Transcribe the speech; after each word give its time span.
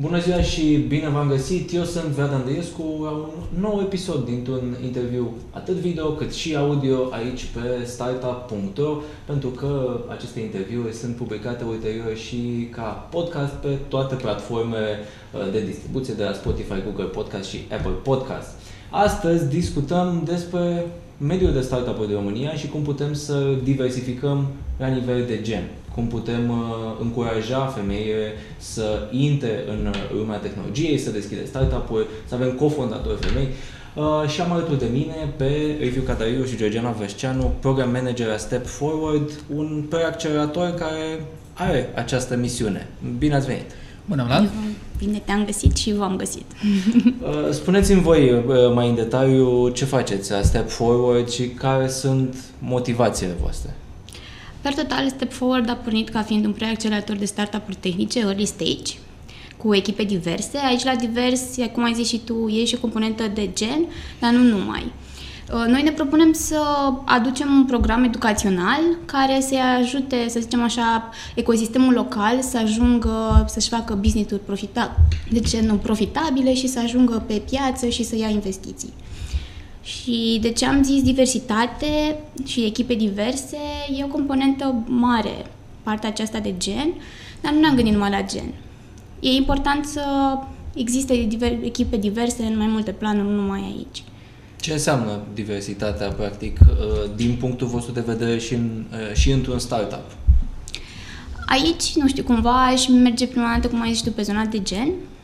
Bună 0.00 0.20
ziua 0.20 0.40
și 0.40 0.76
bine 0.88 1.08
v-am 1.08 1.28
găsit! 1.28 1.72
Eu 1.72 1.84
sunt 1.84 2.04
Vlad 2.04 2.32
Andreescu 2.32 2.82
la 3.02 3.10
un 3.10 3.60
nou 3.60 3.80
episod 3.80 4.24
dintr-un 4.24 4.76
interviu 4.84 5.34
atât 5.50 5.74
video 5.74 6.12
cât 6.12 6.32
și 6.32 6.56
audio 6.56 7.08
aici 7.10 7.44
pe 7.44 7.84
startup.ro 7.84 8.96
pentru 9.26 9.48
că 9.48 10.00
aceste 10.08 10.40
interviuri 10.40 10.94
sunt 10.94 11.16
publicate 11.16 11.64
ulterior 11.64 12.16
și 12.16 12.68
ca 12.70 13.08
podcast 13.10 13.52
pe 13.52 13.68
toate 13.88 14.14
platformele 14.14 14.98
uh, 15.32 15.52
de 15.52 15.64
distribuție 15.64 16.14
de 16.14 16.24
la 16.24 16.32
Spotify, 16.32 16.82
Google 16.84 17.04
Podcast 17.04 17.48
și 17.48 17.58
Apple 17.70 17.96
Podcast. 18.02 18.48
Astăzi 18.90 19.48
discutăm 19.48 20.22
despre 20.24 20.86
mediul 21.18 21.52
de 21.52 21.60
startup 21.60 22.06
de 22.06 22.14
România 22.14 22.52
și 22.52 22.68
cum 22.68 22.82
putem 22.82 23.12
să 23.12 23.54
diversificăm 23.62 24.46
la 24.78 24.86
nivel 24.86 25.24
de 25.26 25.40
gen 25.42 25.68
cum 25.96 26.06
putem 26.06 26.50
uh, 26.50 26.56
încuraja 27.00 27.66
femeile 27.66 28.32
să 28.58 29.08
intre 29.10 29.64
în 29.68 29.86
uh, 29.86 29.94
lumea 30.18 30.36
tehnologiei, 30.38 30.98
să 30.98 31.10
deschide 31.10 31.44
startup-uri, 31.44 32.06
să 32.28 32.34
avem 32.34 32.52
cofondatori 32.52 33.20
femei. 33.26 33.48
Uh, 33.94 34.28
și 34.28 34.40
am 34.40 34.52
alături 34.52 34.78
de 34.78 34.88
mine 34.92 35.32
pe 35.36 35.76
Review 35.80 36.02
Catariu 36.02 36.44
și 36.44 36.56
Georgiana 36.56 36.90
Vesceanu, 36.90 37.52
program 37.60 37.90
manager 37.90 38.26
la 38.26 38.36
Step 38.36 38.66
Forward, 38.66 39.30
un 39.54 39.84
preaccelerator 39.88 40.74
care 40.74 41.24
are 41.52 41.92
această 41.94 42.36
misiune. 42.36 42.88
Bine 43.18 43.34
ați 43.34 43.46
venit! 43.46 43.70
Bună, 44.04 44.24
Vlad! 44.26 44.50
Bine 44.98 45.22
te-am 45.24 45.44
găsit 45.44 45.76
și 45.76 45.94
v-am 45.94 46.16
găsit. 46.16 46.44
Uh, 47.22 47.50
spuneți-mi 47.50 48.02
voi 48.02 48.30
uh, 48.32 48.42
mai 48.74 48.88
în 48.88 48.94
detaliu 48.94 49.68
ce 49.68 49.84
faceți 49.84 50.30
la 50.30 50.42
Step 50.42 50.70
Forward 50.70 51.28
și 51.28 51.48
care 51.48 51.88
sunt 51.88 52.36
motivațiile 52.58 53.34
voastre. 53.40 53.74
Per 54.66 54.74
total, 54.74 55.08
Step 55.08 55.32
Forward 55.32 55.68
a 55.68 55.74
pornit 55.74 56.08
ca 56.08 56.22
fiind 56.22 56.44
un 56.44 56.52
preaccelerator 56.52 57.16
de 57.16 57.24
startup-uri 57.24 57.76
tehnice, 57.80 58.18
early 58.18 58.44
stage, 58.44 58.98
cu 59.56 59.74
echipe 59.74 60.04
diverse. 60.04 60.58
Aici, 60.66 60.84
la 60.84 60.94
divers, 60.94 61.42
cum 61.72 61.82
ai 61.84 61.94
zis 61.94 62.08
și 62.08 62.20
tu, 62.24 62.48
e 62.48 62.64
și 62.64 62.74
o 62.74 62.78
componentă 62.80 63.30
de 63.34 63.50
gen, 63.54 63.86
dar 64.20 64.30
nu 64.30 64.58
numai. 64.58 64.92
Uh, 65.52 65.64
noi 65.66 65.82
ne 65.82 65.90
propunem 65.90 66.32
să 66.32 66.60
aducem 67.04 67.48
un 67.52 67.64
program 67.64 68.04
educațional 68.04 68.80
care 69.04 69.40
să-i 69.40 69.60
ajute, 69.78 70.28
să 70.28 70.40
zicem 70.40 70.62
așa, 70.62 71.10
ecosistemul 71.34 71.92
local 71.92 72.42
să 72.42 72.58
ajungă 72.58 73.44
să-și 73.48 73.68
facă 73.68 73.94
business-uri 73.94 74.40
profita- 74.40 74.96
de 75.30 75.40
ce 75.40 75.60
nu 75.60 75.74
profitabile 75.74 76.54
și 76.54 76.66
să 76.68 76.78
ajungă 76.78 77.24
pe 77.26 77.42
piață 77.50 77.88
și 77.88 78.04
să 78.04 78.16
ia 78.16 78.28
investiții. 78.28 78.92
Și 79.86 80.38
de 80.40 80.52
ce 80.52 80.66
am 80.66 80.82
zis 80.82 81.02
diversitate 81.02 82.18
și 82.44 82.64
echipe 82.64 82.94
diverse, 82.94 83.56
e 83.98 84.04
o 84.04 84.08
componentă 84.08 84.82
mare, 84.86 85.46
partea 85.82 86.08
aceasta 86.08 86.38
de 86.38 86.54
gen, 86.58 86.92
dar 87.40 87.52
nu 87.52 87.60
ne-am 87.60 87.74
gândit 87.74 87.92
numai 87.92 88.10
la 88.10 88.22
gen. 88.22 88.54
E 89.20 89.28
important 89.28 89.84
să 89.84 90.02
existe 90.74 91.26
diver- 91.26 91.64
echipe 91.64 91.96
diverse 91.96 92.42
în 92.42 92.56
mai 92.56 92.66
multe 92.66 92.90
planuri, 92.90 93.28
nu 93.28 93.34
numai 93.34 93.74
aici. 93.76 94.02
Ce 94.60 94.72
înseamnă 94.72 95.20
diversitatea, 95.34 96.08
practic, 96.08 96.58
uh, 96.60 97.10
din 97.16 97.36
punctul 97.40 97.66
vostru 97.66 97.92
de 97.92 98.02
vedere 98.06 98.38
și, 98.38 98.54
în, 98.54 98.84
uh, 98.90 99.16
și 99.16 99.30
într-un 99.30 99.58
startup? 99.58 100.16
Aici, 101.46 101.94
nu 101.94 102.08
știu, 102.08 102.22
cumva 102.22 102.64
aș 102.64 102.88
merge 102.88 103.26
prima 103.26 103.52
dată, 103.54 103.68
cum 103.68 103.80
ai 103.80 103.92
zis 103.92 104.02
tu, 104.02 104.10
pe 104.10 104.22
zona 104.22 104.44
de 104.44 104.62
gen, 104.62 104.88
Uh, 104.88 105.15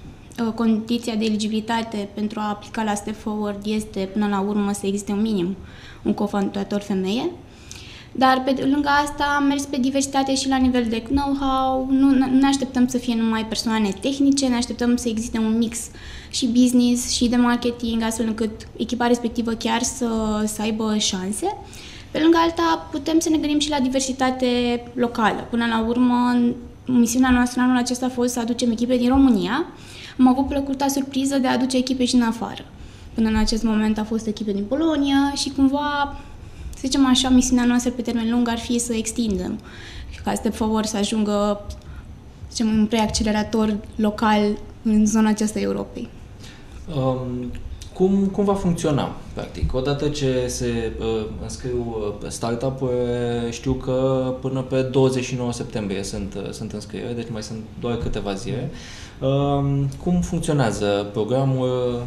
condiția 0.55 1.15
de 1.15 1.25
eligibilitate 1.25 2.09
pentru 2.15 2.41
a 2.41 2.49
aplica 2.49 2.83
la 2.83 2.95
Step 2.95 3.21
Forward 3.21 3.67
este 3.67 4.09
până 4.13 4.27
la 4.27 4.41
urmă 4.41 4.73
să 4.73 4.87
existe 4.87 5.13
un 5.13 5.21
minim 5.21 5.57
un 6.03 6.15
cofondator 6.15 6.81
femeie. 6.81 7.31
Dar 8.15 8.43
pe 8.45 8.67
lângă 8.71 8.89
asta 9.05 9.25
am 9.37 9.45
mers 9.45 9.65
pe 9.65 9.77
diversitate 9.77 10.35
și 10.35 10.49
la 10.49 10.57
nivel 10.57 10.87
de 10.89 11.03
know-how, 11.11 11.87
nu 11.91 12.11
ne 12.11 12.47
așteptăm 12.47 12.87
să 12.87 12.99
fie 12.99 13.15
numai 13.15 13.47
persoane 13.47 13.89
tehnice, 14.01 14.47
ne 14.47 14.55
așteptăm 14.55 14.97
să 14.97 15.09
existe 15.09 15.39
un 15.39 15.59
mix 15.59 15.79
și 16.31 16.47
business 16.47 17.11
și 17.11 17.29
de 17.29 17.37
marketing, 17.37 18.03
astfel 18.03 18.27
încât 18.27 18.51
echipa 18.77 19.07
respectivă 19.07 19.53
chiar 19.53 19.83
să, 19.83 20.43
să 20.47 20.63
aibă 20.63 20.97
șanse. 20.99 21.57
Pe 22.11 22.19
lângă 22.19 22.39
alta, 22.41 22.89
putem 22.91 23.19
să 23.19 23.29
ne 23.29 23.37
gândim 23.37 23.59
și 23.59 23.71
la 23.71 23.81
diversitate 23.81 24.83
locală. 24.95 25.47
Până 25.51 25.67
la 25.67 25.85
urmă, 25.89 26.37
misiunea 26.87 27.31
noastră 27.31 27.61
anul 27.61 27.77
acesta 27.77 28.07
a 28.07 28.09
fost 28.09 28.33
să 28.33 28.41
aducem 28.41 28.71
echipe 28.71 28.97
din 28.97 29.09
România, 29.09 29.67
am 30.19 30.29
avut 30.29 30.49
plăcuta 30.49 30.89
surpriză 30.89 31.39
de 31.39 31.47
a 31.47 31.53
aduce 31.53 31.77
echipe 31.77 32.05
și 32.05 32.15
în 32.15 32.23
afară. 32.23 32.65
Până 33.15 33.29
în 33.29 33.37
acest 33.37 33.63
moment 33.63 33.99
a 33.99 34.05
fost 34.05 34.27
echipe 34.27 34.53
din 34.53 34.65
Polonia 34.65 35.33
și 35.35 35.51
cumva, 35.51 36.21
să 36.71 36.81
zicem 36.81 37.07
așa, 37.07 37.29
misiunea 37.29 37.65
noastră 37.65 37.91
pe 37.91 38.03
termen 38.03 38.31
lung 38.31 38.49
ar 38.49 38.59
fi 38.59 38.79
să 38.79 38.95
extindem 38.95 39.59
ca 40.25 40.35
Step 40.35 40.55
Forward 40.55 40.87
să 40.87 40.97
ajungă 40.97 41.67
zicem, 42.51 42.69
un 42.69 42.87
preaccelerator 42.87 43.77
local 43.97 44.59
în 44.83 45.07
zona 45.07 45.29
aceasta 45.29 45.61
Europei. 45.61 46.09
Um, 46.97 47.51
cum, 47.93 48.27
cum 48.27 48.45
va 48.45 48.55
funcționa, 48.55 49.17
practic? 49.33 49.75
Odată 49.75 50.09
ce 50.09 50.47
se 50.47 50.93
uh, 51.01 51.27
înscriu 51.43 51.97
uh, 52.23 52.29
startup 52.29 52.91
știu 53.51 53.73
că 53.73 54.35
până 54.41 54.61
pe 54.61 54.83
29 54.83 55.53
septembrie 55.53 56.03
sunt, 56.03 56.35
uh, 56.35 56.51
sunt 56.51 56.73
înscrieri, 56.73 57.15
deci 57.15 57.31
mai 57.31 57.43
sunt 57.43 57.59
doar 57.81 57.97
câteva 57.97 58.35
zile. 58.35 58.71
Uh, 59.21 59.85
cum 60.03 60.21
funcționează 60.21 61.07
programul? 61.13 62.03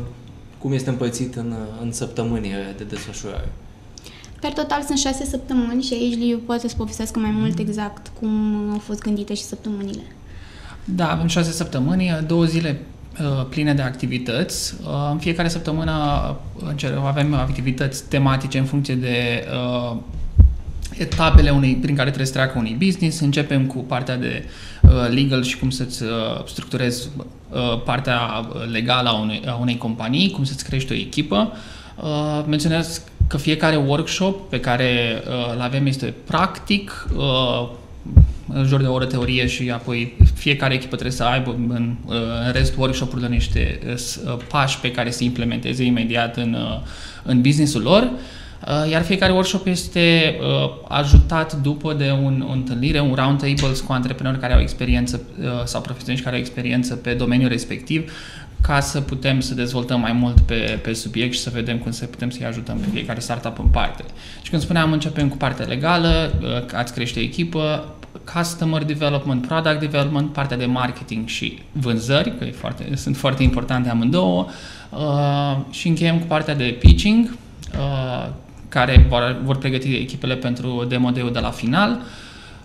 Cum 0.57 0.73
este 0.73 0.89
împărțit 0.89 1.35
în, 1.35 1.53
în 1.81 1.91
săptămânile 1.91 2.73
de 2.77 2.83
desfășurare? 2.83 3.51
Per 4.41 4.53
total 4.53 4.81
sunt 4.81 4.97
șase 4.97 5.25
săptămâni 5.25 5.83
și 5.83 5.93
aici 5.93 6.17
Liu 6.17 6.37
poate 6.45 6.67
să 6.67 6.75
povestească 6.77 7.19
mai 7.19 7.31
mult 7.31 7.59
exact 7.59 8.11
cum 8.19 8.29
au 8.71 8.79
fost 8.79 9.01
gândite 9.01 9.33
și 9.33 9.43
săptămânile. 9.43 10.03
Da, 10.85 11.11
avem 11.11 11.27
șase 11.27 11.51
săptămâni, 11.51 12.23
două 12.27 12.45
zile 12.45 12.69
Uh, 12.69 12.94
pline 13.49 13.73
de 13.73 13.81
activități. 13.81 14.73
Uh, 14.83 15.09
în 15.11 15.17
fiecare 15.17 15.47
săptămână 15.47 15.93
uh, 16.83 16.91
avem 17.05 17.33
activități 17.33 18.07
tematice 18.07 18.57
în 18.57 18.65
funcție 18.65 18.95
de 18.95 19.47
etapele 20.97 21.49
unei, 21.49 21.75
prin 21.75 21.95
care 21.95 22.07
trebuie 22.07 22.27
să 22.27 22.33
treacă 22.33 22.57
unui 22.57 22.75
business. 22.85 23.19
Începem 23.19 23.65
cu 23.65 23.77
partea 23.77 24.17
de 24.17 24.43
legal 25.09 25.43
și 25.43 25.57
cum 25.57 25.69
să-ți 25.69 26.03
structurezi 26.45 27.09
partea 27.85 28.19
legală 28.71 29.09
a 29.09 29.19
unei, 29.19 29.41
a 29.47 29.55
unei 29.55 29.77
companii, 29.77 30.31
cum 30.31 30.43
să-ți 30.43 30.65
crești 30.65 30.91
o 30.91 30.95
echipă. 30.95 31.51
menționez 32.47 33.01
că 33.27 33.37
fiecare 33.37 33.75
workshop 33.75 34.49
pe 34.49 34.59
care 34.59 35.23
îl 35.53 35.61
avem 35.61 35.85
este 35.85 36.13
practic, 36.25 37.07
în 37.09 37.67
jur 38.65 38.81
de 38.81 38.87
o 38.87 38.93
oră 38.93 39.05
teorie 39.05 39.47
și 39.47 39.71
apoi 39.71 40.13
fiecare 40.33 40.73
echipă 40.73 40.95
trebuie 40.95 41.17
să 41.17 41.23
aibă 41.23 41.55
în, 41.57 41.95
în 42.07 42.51
rest 42.51 42.77
workshop-urile 42.77 43.27
niște 43.27 43.79
uh, 43.85 44.37
pași 44.47 44.79
pe 44.79 44.91
care 44.91 45.11
să 45.11 45.23
implementeze 45.23 45.83
imediat 45.83 46.37
în, 46.37 46.53
uh, 46.53 46.79
în 47.23 47.41
business-ul 47.41 47.81
lor. 47.81 48.09
Uh, 48.67 48.91
iar 48.91 49.03
fiecare 49.03 49.31
workshop 49.31 49.67
este 49.67 50.35
ajutat 50.87 51.61
după 51.61 51.93
de 51.93 52.11
un, 52.11 52.45
o 52.49 52.51
întâlnire, 52.51 52.99
un 52.99 53.13
round 53.13 53.39
tables 53.39 53.79
cu 53.79 53.91
antreprenori 53.91 54.39
care 54.39 54.53
au 54.53 54.59
experiență 54.59 55.21
sau 55.65 55.81
profesioniști 55.81 56.25
care 56.25 56.35
au 56.35 56.41
experiență 56.41 56.95
pe 56.95 57.13
domeniul 57.13 57.49
respectiv, 57.49 58.11
ca 58.61 58.79
să 58.79 59.01
putem 59.01 59.39
să 59.39 59.53
dezvoltăm 59.53 59.99
mai 59.99 60.11
mult 60.11 60.39
pe, 60.39 60.79
pe 60.83 60.93
subiect 60.93 61.33
și 61.33 61.39
să 61.39 61.49
vedem 61.53 61.77
cum 61.77 61.91
să 61.91 62.05
putem 62.05 62.29
să-i 62.29 62.45
ajutăm 62.45 62.77
pe 62.77 62.87
fiecare 62.93 63.19
startup 63.19 63.59
în 63.59 63.67
parte. 63.67 64.03
Și 64.41 64.49
când 64.49 64.61
spuneam, 64.61 64.91
începem 64.91 65.29
cu 65.29 65.37
partea 65.37 65.65
legală, 65.65 66.33
ați 66.73 66.93
crește 66.93 67.19
echipă, 67.19 67.95
customer 68.33 68.83
development, 68.83 69.47
product 69.47 69.79
development, 69.79 70.33
partea 70.33 70.57
de 70.57 70.65
marketing 70.65 71.27
și 71.27 71.59
vânzări, 71.71 72.37
că 72.37 72.43
e 72.43 72.51
foarte, 72.51 72.95
sunt 72.95 73.17
foarte 73.17 73.43
importante 73.43 73.89
amândouă, 73.89 74.45
uh, 74.89 75.57
și 75.69 75.87
încheiem 75.87 76.19
cu 76.19 76.25
partea 76.25 76.55
de 76.55 76.77
pitching, 76.79 77.37
uh, 77.73 78.29
care 78.69 79.05
vor, 79.09 79.41
vor 79.43 79.57
pregăti 79.57 79.95
echipele 79.95 80.35
pentru 80.35 80.85
demo 80.87 81.11
de 81.11 81.39
la 81.39 81.51
final 81.51 82.01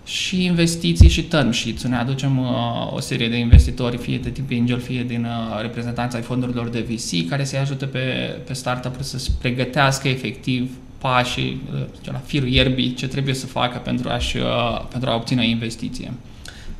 și 0.04 0.44
investiții 0.44 1.08
și 1.08 1.22
term 1.22 1.50
sheets. 1.50 1.82
Ne 1.82 1.96
aducem 1.96 2.38
uh, 2.38 2.92
o 2.92 3.00
serie 3.00 3.28
de 3.28 3.36
investitori, 3.36 3.96
fie 3.96 4.18
de 4.18 4.30
tip 4.30 4.50
angel, 4.50 4.80
fie 4.80 5.02
din 5.02 5.24
uh, 5.24 5.60
reprezentanța 5.60 6.16
ai 6.16 6.22
fondurilor 6.22 6.68
de 6.68 6.80
VC, 6.80 7.28
care 7.28 7.44
să-i 7.44 7.58
ajute 7.58 7.86
pe, 7.86 7.98
pe 8.46 8.52
startup 8.52 8.94
să-și 9.00 9.30
pregătească 9.40 10.08
efectiv 10.08 10.70
pașii, 11.00 11.60
uh, 11.74 11.80
la 12.04 12.18
firul 12.18 12.48
ierbii, 12.48 12.94
ce 12.94 13.08
trebuie 13.08 13.34
să 13.34 13.46
facă 13.46 13.78
pentru, 13.78 14.08
a-și, 14.08 14.36
uh, 14.36 14.84
pentru 14.90 15.10
a 15.10 15.14
obține 15.14 15.42
o 15.42 15.44
investiție. 15.44 16.12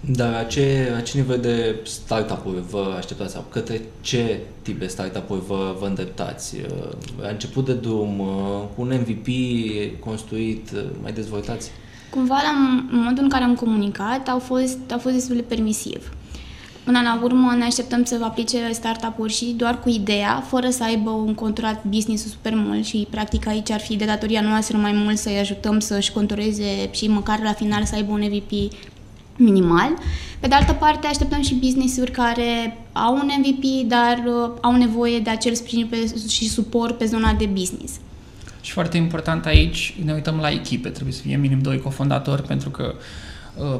Dar 0.01 0.31
la 0.33 0.43
ce, 0.43 0.91
la 0.95 1.01
ce 1.01 1.19
nivel 1.19 1.41
de 1.41 1.77
startup-uri 1.83 2.63
vă 2.71 2.95
așteptați 2.99 3.33
sau 3.33 3.45
către 3.51 3.81
ce 4.01 4.39
tip 4.63 4.79
de 4.79 4.87
startup-uri 4.87 5.47
vă, 5.47 5.77
vă 5.81 5.87
îndreptați? 5.87 6.57
Uh, 6.57 7.25
a 7.27 7.29
început 7.29 7.65
de 7.67 7.75
drum, 7.75 8.17
cu 8.75 8.83
un 8.83 9.01
MVP 9.07 9.29
construit, 9.99 10.71
mai 11.03 11.13
dezvoltați? 11.13 11.71
Cumva, 12.11 12.35
la 12.35 12.85
modul 12.91 13.23
în 13.23 13.29
care 13.29 13.45
am 13.45 13.55
comunicat, 13.55 14.29
au 14.29 14.39
fost, 14.39 14.79
au 14.91 14.99
fost 14.99 15.15
destul 15.15 15.37
de 15.37 15.43
permisiv. 15.43 16.13
Până 16.85 17.01
la 17.01 17.21
urmă 17.23 17.55
ne 17.59 17.65
așteptăm 17.65 18.05
să 18.05 18.19
aplice 18.23 18.59
startup-uri 18.73 19.33
și 19.33 19.55
doar 19.57 19.81
cu 19.81 19.89
ideea, 19.89 20.45
fără 20.49 20.71
să 20.71 20.85
aibă 20.85 21.11
un 21.11 21.35
conturat 21.35 21.85
business 21.85 22.29
super 22.29 22.53
mult 22.55 22.85
și 22.85 23.07
practic 23.11 23.47
aici 23.47 23.71
ar 23.71 23.81
fi 23.81 23.97
de 23.97 24.05
datoria 24.05 24.41
noastră 24.41 24.77
mai 24.77 24.93
mult 24.93 25.19
să-i 25.19 25.39
ajutăm 25.39 25.81
să-și 25.81 26.13
contureze 26.13 26.91
și 26.91 27.09
măcar 27.09 27.41
la 27.43 27.53
final 27.53 27.85
să 27.85 27.95
aibă 27.95 28.13
un 28.13 28.21
MVP 28.21 28.73
minimal. 29.37 29.91
Pe 30.41 30.47
de 30.47 30.55
altă 30.55 30.73
parte, 30.73 31.07
așteptăm 31.07 31.43
și 31.43 31.55
business-uri 31.55 32.11
care 32.11 32.79
au 32.93 33.15
un 33.15 33.31
MVP, 33.39 33.89
dar 33.89 34.23
uh, 34.27 34.51
au 34.61 34.77
nevoie 34.77 35.19
de 35.19 35.31
acel 35.31 35.55
sprijin 35.55 35.87
pe, 35.87 36.15
și 36.29 36.49
suport 36.49 36.99
pe 36.99 37.05
zona 37.05 37.33
de 37.33 37.47
business. 37.47 37.93
Și 38.61 38.73
foarte 38.73 38.97
important 38.97 39.47
aici, 39.47 39.97
ne 40.05 40.13
uităm 40.13 40.37
la 40.37 40.51
echipe, 40.51 40.89
trebuie 40.89 41.15
să 41.15 41.21
fie 41.21 41.37
minim 41.37 41.61
doi 41.61 41.81
cofondatori, 41.81 42.43
pentru 42.43 42.71
că 42.71 42.95
uh, 42.97 43.01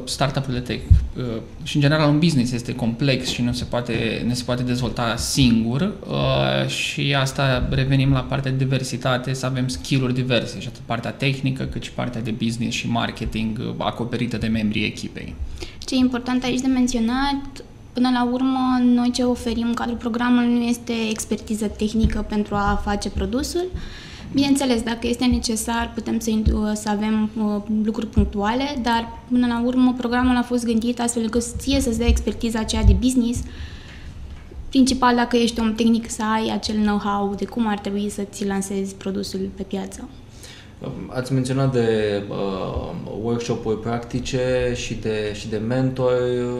startup-urile 0.03 0.59
tech 0.59 0.81
uh, 1.17 1.23
și 1.63 1.75
în 1.75 1.81
general 1.81 2.09
un 2.09 2.19
business 2.19 2.51
este 2.51 2.75
complex 2.75 3.27
și 3.27 3.41
nu 3.41 3.53
se 3.53 3.63
poate, 3.63 4.23
ne 4.27 4.33
se 4.33 4.43
poate 4.43 4.63
dezvolta 4.63 5.15
singur 5.15 5.91
uh, 6.07 6.67
și 6.67 7.15
asta 7.19 7.67
revenim 7.69 8.11
la 8.11 8.19
partea 8.19 8.51
de 8.51 8.57
diversitate, 8.57 9.33
să 9.33 9.45
avem 9.45 9.67
skill-uri 9.67 10.13
diverse 10.13 10.59
și 10.59 10.67
atât 10.67 10.81
partea 10.85 11.11
tehnică 11.11 11.63
cât 11.63 11.83
și 11.83 11.91
partea 11.91 12.21
de 12.21 12.31
business 12.31 12.75
și 12.75 12.89
marketing 12.89 13.59
uh, 13.59 13.73
acoperită 13.77 14.37
de 14.37 14.47
membrii 14.47 14.85
echipei. 14.85 15.35
Ce 15.85 15.95
e 15.95 15.97
important 15.97 16.43
aici 16.43 16.61
de 16.61 16.67
menționat, 16.67 17.63
Până 17.93 18.09
la 18.13 18.23
urmă, 18.31 18.79
noi 18.83 19.11
ce 19.11 19.23
oferim 19.23 19.67
în 19.67 19.73
cadrul 19.73 19.97
programului 19.97 20.53
nu 20.53 20.63
este 20.63 20.93
expertiză 21.09 21.67
tehnică 21.67 22.25
pentru 22.29 22.55
a 22.55 22.81
face 22.83 23.09
produsul, 23.09 23.65
Bineînțeles, 24.33 24.81
dacă 24.81 25.07
este 25.07 25.25
necesar, 25.25 25.91
putem 25.93 26.19
să, 26.19 26.31
să 26.73 26.89
avem 26.89 27.29
uh, 27.37 27.61
lucruri 27.83 28.07
punctuale, 28.07 28.63
dar 28.81 29.19
până 29.29 29.47
la 29.47 29.61
urmă 29.65 29.93
programul 29.97 30.35
a 30.35 30.41
fost 30.41 30.65
gândit 30.65 30.99
astfel 30.99 31.23
încât 31.23 31.43
ție 31.57 31.79
să-ți 31.79 31.97
dea 31.97 32.07
expertiza 32.07 32.59
aceea 32.59 32.83
de 32.83 32.95
business, 32.99 33.39
principal 34.69 35.15
dacă 35.15 35.37
ești 35.37 35.59
om 35.59 35.73
tehnic 35.75 36.09
să 36.09 36.23
ai 36.33 36.51
acel 36.53 36.75
know-how 36.75 37.35
de 37.37 37.45
cum 37.45 37.67
ar 37.67 37.79
trebui 37.79 38.09
să 38.09 38.21
ți 38.31 38.45
lansezi 38.45 38.95
produsul 38.95 39.49
pe 39.55 39.63
piață. 39.63 40.09
Ați 41.07 41.33
menționat 41.33 41.71
de 41.71 42.21
uh, 42.29 42.91
workshop-uri 43.21 43.79
practice 43.79 44.73
și 44.75 44.93
de, 44.93 45.33
și 45.33 45.49
de 45.49 45.57
mentori. 45.57 46.53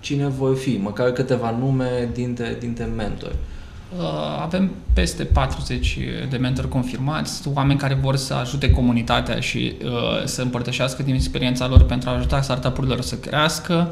Cine 0.00 0.26
voi 0.26 0.56
fi? 0.56 0.76
Măcar 0.82 1.12
câteva 1.12 1.56
nume 1.60 2.10
dintre, 2.14 2.56
dintre 2.60 2.84
mentori. 2.84 3.34
Uh, 3.34 3.57
Uh, 3.57 3.57
avem 4.40 4.70
peste 4.92 5.24
40 5.24 5.98
de 6.30 6.36
mentori 6.36 6.68
confirmați, 6.68 7.48
oameni 7.54 7.78
care 7.78 7.94
vor 7.94 8.16
să 8.16 8.34
ajute 8.34 8.70
comunitatea 8.70 9.40
și 9.40 9.72
uh, 9.84 9.90
să 10.24 10.42
împărtășească 10.42 11.02
din 11.02 11.14
experiența 11.14 11.66
lor 11.66 11.84
pentru 11.84 12.08
a 12.08 12.14
ajuta 12.14 12.40
startup-urile 12.40 13.00
să 13.00 13.16
crească. 13.16 13.88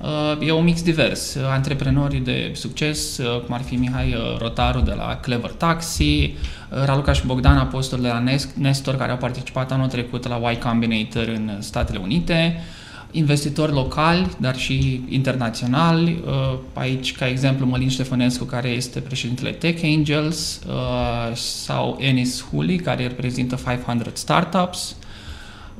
Uh, 0.00 0.46
e 0.46 0.52
un 0.52 0.64
mix 0.64 0.82
divers. 0.82 1.36
Antreprenori 1.36 2.16
de 2.16 2.52
succes, 2.54 3.20
cum 3.46 3.54
ar 3.54 3.62
fi 3.62 3.74
Mihai 3.74 4.16
Rotaru 4.38 4.80
de 4.80 4.92
la 4.92 5.18
Clever 5.22 5.50
Taxi, 5.50 6.34
Raluca 6.68 7.12
și 7.12 7.26
Bogdan 7.26 7.58
Apostol 7.58 8.00
de 8.00 8.08
la 8.08 8.24
Nestor, 8.54 8.96
care 8.96 9.10
au 9.10 9.16
participat 9.16 9.72
anul 9.72 9.86
trecut 9.86 10.28
la 10.28 10.50
Y 10.50 10.58
Combinator 10.58 11.28
în 11.28 11.50
Statele 11.58 11.98
Unite, 11.98 12.60
investitori 13.10 13.72
locali, 13.72 14.26
dar 14.40 14.56
și 14.56 15.02
internaționali. 15.08 16.22
Uh, 16.26 16.58
aici, 16.72 17.16
ca 17.16 17.28
exemplu, 17.28 17.66
Mălin 17.66 17.88
Ștefănescu, 17.88 18.44
care 18.44 18.68
este 18.68 19.00
președintele 19.00 19.50
Tech 19.50 19.82
Angels, 19.84 20.60
uh, 20.68 21.36
sau 21.36 21.96
Enis 22.00 22.44
Huli, 22.50 22.76
care 22.76 23.02
reprezintă 23.02 23.58
500 23.64 24.10
startups, 24.12 24.96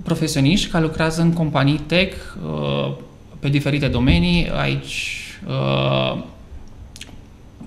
profesioniști 0.03 0.69
care 0.69 0.85
lucrează 0.85 1.23
în 1.23 1.33
companii 1.33 1.81
tech 1.87 2.17
uh, 2.45 2.93
pe 3.39 3.49
diferite 3.49 3.89
domenii. 3.89 4.51
Aici 4.51 5.25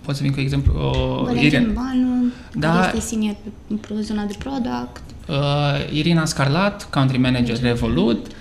pot 0.01 0.16
să 0.16 0.21
vin 0.21 0.33
cu 0.33 0.39
exemplu. 0.39 0.74
Valentin 1.24 1.71
Banu, 1.74 2.31
da, 2.54 2.69
care 2.69 2.98
este 2.98 3.09
senior 3.09 3.36
pe 3.68 4.01
zona 4.01 4.24
de 4.24 4.36
product. 4.38 5.01
Irina 5.94 6.25
Scarlat, 6.25 6.89
country 6.89 7.18
manager 7.18 7.62
Revolut. 7.62 8.27
Uh, 8.27 8.33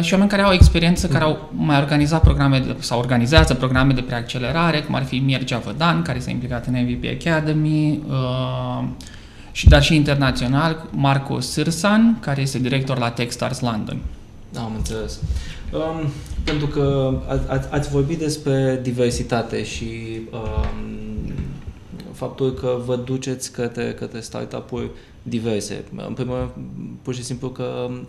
și 0.00 0.12
oameni 0.12 0.30
care 0.30 0.42
au 0.42 0.52
experiență, 0.52 1.06
care 1.06 1.24
au 1.24 1.50
mai 1.56 1.78
organizat 1.78 2.22
programe 2.22 2.58
de, 2.58 2.76
sau 2.78 2.98
organizează 2.98 3.54
programe 3.54 3.92
de 3.92 4.00
preaccelerare, 4.00 4.80
cum 4.80 4.94
ar 4.94 5.04
fi 5.04 5.18
Mircea 5.18 5.58
Vădan, 5.58 6.02
care 6.02 6.18
s-a 6.18 6.30
implicat 6.30 6.66
în 6.66 6.74
MVP 6.74 7.04
Academy, 7.20 8.02
uh, 8.08 8.84
și 9.52 9.68
dar 9.68 9.82
și 9.82 9.94
internațional, 9.94 10.86
Marco 10.90 11.40
Sirsan, 11.40 12.18
care 12.20 12.40
este 12.40 12.58
director 12.58 12.98
la 12.98 13.10
Techstars 13.10 13.60
London. 13.60 13.98
Da, 14.52 14.60
am 14.60 14.72
înțeles. 14.76 15.18
Um, 15.72 16.10
pentru 16.44 16.66
că 16.66 17.12
a, 17.48 17.66
ați 17.70 17.90
vorbit 17.90 18.18
despre 18.18 18.80
diversitate 18.82 19.64
și 19.64 20.20
um, 20.32 21.32
faptul 22.12 22.52
că 22.52 22.76
vă 22.84 22.96
duceți 22.96 23.52
către, 23.52 23.92
către 23.92 24.20
startup-uri 24.20 24.90
diverse. 25.28 25.84
În 26.06 26.14
primul 26.14 26.36
rând, 26.36 26.50
pur 27.02 27.14
și 27.14 27.24
simplu 27.24 27.48
că 27.48 27.88
um, 27.88 28.00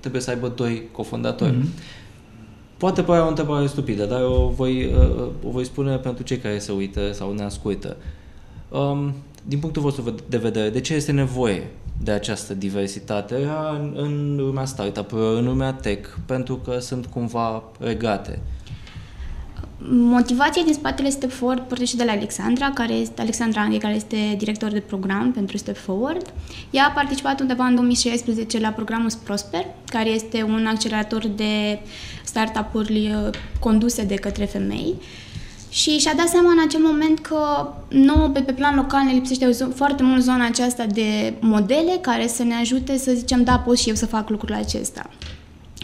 trebuie 0.00 0.20
să 0.20 0.30
aibă 0.30 0.48
doi 0.48 0.88
cofondatori. 0.92 1.54
Mm-hmm. 1.54 2.00
Poate 2.76 3.02
părea 3.02 3.24
o 3.24 3.28
întrebare 3.28 3.66
stupidă, 3.66 4.04
dar 4.04 4.22
o 4.22 4.48
voi, 4.48 4.84
uh, 4.84 5.26
o 5.46 5.50
voi 5.50 5.64
spune 5.64 5.96
pentru 5.96 6.24
cei 6.24 6.38
care 6.38 6.58
se 6.58 6.72
uită 6.72 7.12
sau 7.12 7.32
ne 7.32 7.42
ascultă. 7.42 7.96
Um, 8.68 9.14
din 9.44 9.58
punctul 9.58 9.82
vostru 9.82 10.14
de 10.28 10.36
vedere, 10.36 10.70
de 10.70 10.80
ce 10.80 10.94
este 10.94 11.12
nevoie 11.12 11.70
de 12.02 12.10
această 12.10 12.54
diversitate 12.54 13.34
în, 13.72 13.92
în 13.96 14.36
lumea 14.36 14.64
startup 14.64 15.12
în 15.12 15.44
lumea 15.44 15.72
tech, 15.72 16.08
pentru 16.26 16.56
că 16.56 16.78
sunt 16.78 17.06
cumva 17.06 17.62
regate? 17.78 18.38
Motivația 19.88 20.62
din 20.62 20.72
spatele 20.72 21.10
Step 21.10 21.30
Forward 21.30 21.62
portește 21.62 21.96
de 21.96 22.04
la 22.04 22.12
Alexandra, 22.12 22.70
care 22.70 22.92
este, 22.92 23.20
Alexandra 23.20 23.60
Anghe, 23.60 23.78
care 23.78 23.94
este 23.94 24.34
director 24.38 24.70
de 24.70 24.80
program 24.80 25.32
pentru 25.32 25.56
Step 25.56 25.76
Forward. 25.76 26.32
Ea 26.70 26.86
a 26.86 26.90
participat 26.90 27.40
undeva 27.40 27.64
în 27.64 27.74
2016 27.74 28.60
la 28.60 28.68
programul 28.68 29.10
Prosper, 29.24 29.64
care 29.86 30.08
este 30.08 30.42
un 30.42 30.66
accelerator 30.66 31.26
de 31.26 31.80
startup-uri 32.24 33.10
uh, 33.14 33.30
conduse 33.60 34.04
de 34.04 34.14
către 34.14 34.44
femei. 34.44 34.94
Și 35.70 35.98
și-a 35.98 36.14
dat 36.14 36.28
seama 36.28 36.50
în 36.50 36.62
acel 36.66 36.80
moment 36.80 37.18
că 37.18 37.72
nouă 37.88 38.28
pe, 38.28 38.40
pe 38.40 38.52
plan 38.52 38.74
local 38.74 39.04
ne 39.04 39.12
lipsește 39.12 39.52
foarte 39.74 40.02
mult 40.02 40.22
zona 40.22 40.46
aceasta 40.46 40.86
de 40.86 41.34
modele 41.40 41.98
care 42.00 42.26
să 42.26 42.42
ne 42.42 42.54
ajute 42.54 42.98
să 42.98 43.12
zicem, 43.12 43.44
da, 43.44 43.58
pot 43.58 43.78
și 43.78 43.88
eu 43.88 43.94
să 43.94 44.06
fac 44.06 44.28
lucrul 44.28 44.54
acesta. 44.54 45.10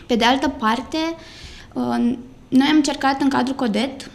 Pe 0.06 0.14
de 0.14 0.24
altă 0.24 0.48
parte, 0.48 0.98
uh, 1.72 2.12
noi 2.48 2.66
am 2.70 2.76
încercat 2.76 3.20
în 3.20 3.28
cadrul 3.28 3.54
CODET 3.54 4.10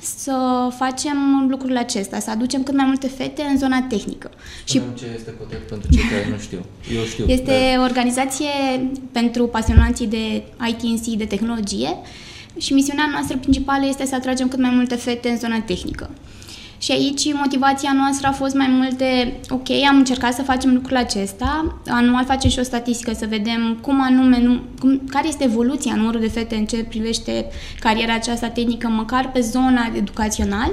să 0.00 0.68
facem 0.76 1.46
lucrurile 1.50 1.78
acestea, 1.78 2.20
să 2.20 2.30
aducem 2.30 2.62
cât 2.62 2.74
mai 2.74 2.84
multe 2.84 3.06
fete 3.06 3.42
în 3.42 3.58
zona 3.58 3.82
tehnică. 3.82 4.30
Și 4.64 4.80
ce 4.98 5.04
este 5.14 5.34
CODET 5.38 5.68
pentru 5.68 5.88
cei 5.92 6.02
care 6.02 6.28
nu 6.30 6.38
știu. 6.38 6.64
Eu 6.96 7.04
știu. 7.04 7.24
Este 7.28 7.70
dar... 7.70 7.78
o 7.78 7.82
organizație 7.82 8.48
pentru 9.12 9.46
pasionații 9.46 10.06
de 10.06 10.42
ITNC, 10.68 11.04
de 11.04 11.24
tehnologie 11.24 11.96
și 12.58 12.72
misiunea 12.72 13.08
noastră 13.12 13.36
principală 13.36 13.86
este 13.86 14.06
să 14.06 14.14
atragem 14.14 14.48
cât 14.48 14.58
mai 14.58 14.70
multe 14.70 14.94
fete 14.94 15.28
în 15.28 15.38
zona 15.38 15.60
tehnică. 15.60 16.10
Și 16.82 16.92
aici 16.92 17.32
motivația 17.32 17.92
noastră 17.92 18.26
a 18.26 18.32
fost 18.32 18.54
mai 18.54 18.66
mult 18.70 18.94
de, 18.94 19.32
ok, 19.48 19.70
am 19.88 19.96
încercat 19.96 20.34
să 20.34 20.42
facem 20.42 20.72
lucrul 20.72 20.96
acesta, 20.96 21.80
anual 21.86 22.24
facem 22.24 22.50
și 22.50 22.58
o 22.58 22.62
statistică 22.62 23.12
să 23.14 23.26
vedem 23.28 23.78
cum 23.80 24.02
anume, 24.02 24.40
nu, 24.40 24.60
cum, 24.80 25.00
care 25.08 25.28
este 25.28 25.44
evoluția 25.44 25.94
numărului 25.94 26.26
de 26.26 26.32
fete 26.32 26.54
în 26.54 26.64
ce 26.64 26.84
privește 26.84 27.46
cariera 27.80 28.14
aceasta 28.14 28.48
tehnică, 28.48 28.88
măcar 28.88 29.30
pe 29.32 29.40
zona 29.40 29.92
educațional. 29.96 30.70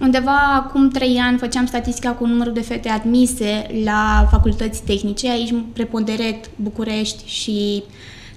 Undeva 0.00 0.54
acum 0.54 0.88
trei 0.88 1.18
ani 1.18 1.38
făceam 1.38 1.66
statistica 1.66 2.10
cu 2.10 2.26
numărul 2.26 2.52
de 2.52 2.60
fete 2.60 2.88
admise 2.88 3.66
la 3.84 4.28
facultăți 4.30 4.82
tehnice, 4.82 5.30
aici 5.30 5.54
preponderent 5.72 6.50
București 6.56 7.22
și 7.26 7.82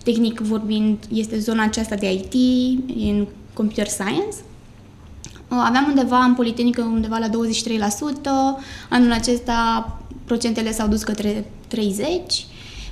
tehnic 0.03 0.39
vorbind 0.39 0.97
este 1.13 1.39
zona 1.39 1.63
aceasta 1.63 1.95
de 1.95 2.11
IT, 2.11 2.33
în 2.95 3.27
computer 3.53 3.87
science. 3.87 4.35
Uh, 5.51 5.57
aveam 5.65 5.85
undeva 5.87 6.23
în 6.23 6.33
Politehnică 6.33 6.81
undeva 6.81 7.17
la 7.17 7.27
23%, 7.27 7.31
anul 8.89 9.11
acesta 9.11 9.89
procentele 10.25 10.71
s-au 10.71 10.87
dus 10.87 11.03
către 11.03 11.45
30%. 11.67 11.77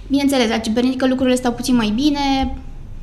Bineînțeles, 0.08 0.50
la 0.50 0.58
cibernetică 0.58 1.08
lucrurile 1.08 1.36
stau 1.36 1.51
puțin 1.51 1.75
mai 1.75 1.89
bine, 1.96 2.58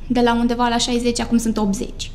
de 0.07 0.21
la 0.21 0.33
undeva 0.33 0.67
la 0.67 0.77
60, 0.77 1.19
acum 1.19 1.37
sunt 1.37 1.57
80. 1.57 2.11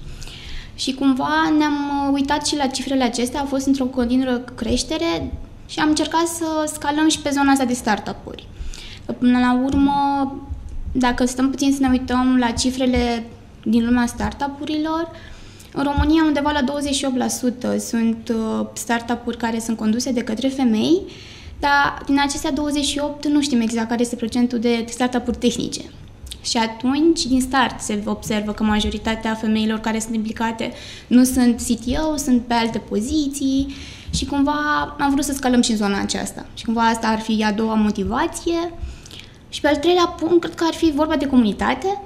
Și 0.74 0.94
cumva 0.94 1.54
ne-am 1.58 2.06
uh, 2.06 2.12
uitat 2.12 2.46
și 2.46 2.56
la 2.56 2.66
cifrele 2.66 3.04
acestea, 3.04 3.40
au 3.40 3.46
fost 3.46 3.66
într-o 3.66 3.84
continuă 3.84 4.32
creștere 4.54 5.32
și 5.66 5.78
am 5.78 5.88
încercat 5.88 6.26
să 6.26 6.70
scalăm 6.74 7.08
și 7.08 7.20
pe 7.20 7.30
zona 7.30 7.50
asta 7.50 7.64
de 7.64 7.72
startup-uri. 7.72 8.46
Până 9.18 9.38
la 9.38 9.60
urmă, 9.64 9.92
dacă 10.92 11.24
stăm 11.24 11.50
puțin 11.50 11.72
să 11.72 11.78
ne 11.80 11.88
uităm 11.88 12.36
la 12.38 12.50
cifrele 12.50 13.26
din 13.64 13.84
lumea 13.84 14.06
startup-urilor, 14.06 15.08
în 15.72 15.82
România, 15.82 16.24
undeva 16.24 16.50
la 16.50 16.64
28% 17.74 17.78
sunt 17.78 18.32
uh, 18.34 18.66
startup-uri 18.72 19.36
care 19.36 19.58
sunt 19.58 19.76
conduse 19.76 20.12
de 20.12 20.20
către 20.24 20.48
femei, 20.48 21.00
dar 21.60 22.02
din 22.06 22.20
acestea 22.20 22.52
28 22.52 23.26
nu 23.26 23.42
știm 23.42 23.60
exact 23.60 23.88
care 23.88 24.00
este 24.00 24.16
procentul 24.16 24.58
de 24.58 24.84
startup-uri 24.88 25.36
tehnice. 25.36 25.80
Și 26.42 26.56
atunci, 26.56 27.26
din 27.26 27.40
start, 27.40 27.80
se 27.80 28.02
observă 28.04 28.52
că 28.52 28.62
majoritatea 28.62 29.34
femeilor 29.34 29.78
care 29.78 29.98
sunt 29.98 30.14
implicate 30.14 30.72
nu 31.06 31.24
sunt 31.24 31.60
CTO, 31.60 32.16
sunt 32.16 32.42
pe 32.42 32.54
alte 32.54 32.78
poziții 32.78 33.74
și 34.14 34.24
cumva 34.24 34.96
am 34.98 35.10
vrut 35.10 35.24
să 35.24 35.32
scalăm 35.32 35.62
și 35.62 35.70
în 35.70 35.76
zona 35.76 36.00
aceasta. 36.00 36.46
Și 36.54 36.64
cumva 36.64 36.80
asta 36.80 37.06
ar 37.06 37.20
fi 37.20 37.44
a 37.44 37.52
doua 37.52 37.74
motivație. 37.74 38.72
Și 39.48 39.60
pe 39.60 39.68
al 39.68 39.76
treilea 39.76 40.06
punct, 40.06 40.40
cred 40.42 40.54
că 40.54 40.64
ar 40.66 40.74
fi 40.74 40.90
vorba 40.90 41.16
de 41.16 41.26
comunitate, 41.26 42.00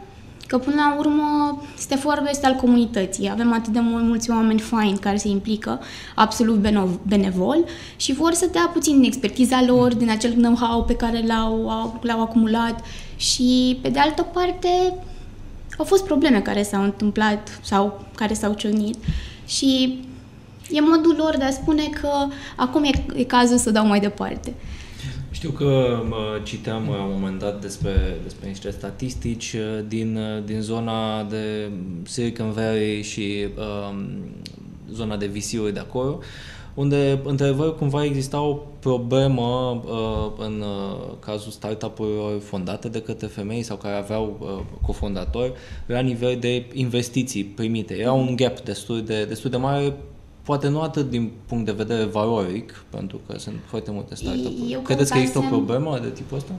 că 0.46 0.58
până 0.58 0.76
la 0.76 0.96
urmă 0.98 1.58
Steforb 1.76 2.26
este 2.28 2.46
al 2.46 2.54
comunității. 2.54 3.30
Avem 3.30 3.52
atât 3.52 3.72
de 3.72 3.80
mul- 3.80 4.00
mulți 4.00 4.30
oameni 4.30 4.60
faini 4.60 4.98
care 4.98 5.16
se 5.16 5.28
implică, 5.28 5.80
absolut 6.14 6.66
beno- 6.66 7.00
benevol 7.06 7.64
și 7.96 8.12
vor 8.12 8.32
să 8.32 8.48
dea 8.52 8.70
puțin 8.72 8.94
din 8.96 9.04
expertiza 9.04 9.64
lor, 9.66 9.94
din 9.94 10.10
acel 10.10 10.32
know-how 10.32 10.84
pe 10.84 10.94
care 10.94 11.24
l-au, 11.26 11.70
au, 11.70 12.00
l-au 12.02 12.20
acumulat 12.20 12.84
și 13.16 13.78
pe 13.82 13.88
de 13.88 13.98
altă 13.98 14.22
parte 14.22 14.94
au 15.78 15.84
fost 15.84 16.04
probleme 16.04 16.40
care 16.40 16.62
s-au 16.62 16.82
întâmplat 16.82 17.60
sau 17.62 18.04
care 18.14 18.34
s-au 18.34 18.52
ciocnit 18.54 18.96
și 19.46 19.98
e 20.70 20.80
modul 20.80 21.14
lor 21.18 21.36
de 21.36 21.44
a 21.44 21.50
spune 21.50 21.82
că 22.00 22.10
acum 22.56 22.84
e, 22.84 23.04
e 23.16 23.24
cazul 23.24 23.58
să 23.58 23.70
dau 23.70 23.86
mai 23.86 24.00
departe. 24.00 24.54
Știu 25.36 25.50
că 25.50 26.02
mă, 26.08 26.40
citeam 26.42 26.88
la 26.88 27.02
un 27.02 27.12
moment 27.12 27.38
dat 27.38 27.60
despre, 27.60 28.20
despre 28.22 28.48
niște 28.48 28.70
statistici 28.70 29.52
uh, 29.52 29.84
din, 29.88 30.16
uh, 30.16 30.44
din 30.44 30.60
zona 30.60 31.22
de 31.22 31.70
Silicon 32.02 32.52
Valley 32.52 33.02
și 33.02 33.46
um, 33.90 34.06
zona 34.92 35.16
de 35.16 35.26
VC-uri 35.26 35.72
de 35.72 35.78
acolo, 35.78 36.18
unde, 36.74 37.20
într-adevăr, 37.24 37.76
cumva 37.76 38.04
exista 38.04 38.40
o 38.40 38.54
problemă 38.80 39.82
uh, 39.84 40.32
în 40.38 40.60
uh, 40.60 41.14
cazul 41.18 41.50
startup-urilor 41.50 42.40
fondate 42.40 42.88
de 42.88 43.02
către 43.02 43.26
femei 43.26 43.62
sau 43.62 43.76
care 43.76 43.96
aveau 43.96 44.36
uh, 44.40 44.78
cofondatori 44.82 45.52
la 45.86 46.00
nivel 46.00 46.36
de 46.40 46.66
investiții 46.72 47.44
primite. 47.44 47.94
Era 47.94 48.12
un 48.12 48.36
gap 48.36 48.60
destul 48.60 49.02
de, 49.02 49.24
destul 49.24 49.50
de 49.50 49.56
mare 49.56 49.94
poate 50.46 50.68
nu 50.68 50.80
atât 50.80 51.10
din 51.10 51.30
punct 51.46 51.64
de 51.66 51.72
vedere 51.72 52.04
valoric, 52.04 52.84
pentru 52.90 53.20
că 53.26 53.38
sunt 53.38 53.54
foarte 53.66 53.90
multe 53.90 54.14
startup-uri. 54.14 54.72
Eu 54.72 54.80
Credeți 54.80 55.12
că 55.12 55.18
există 55.18 55.38
o 55.38 55.40
căutasem- 55.40 55.48
problemă 55.50 55.98
de 56.02 56.08
tipul 56.08 56.36
ăsta? 56.36 56.52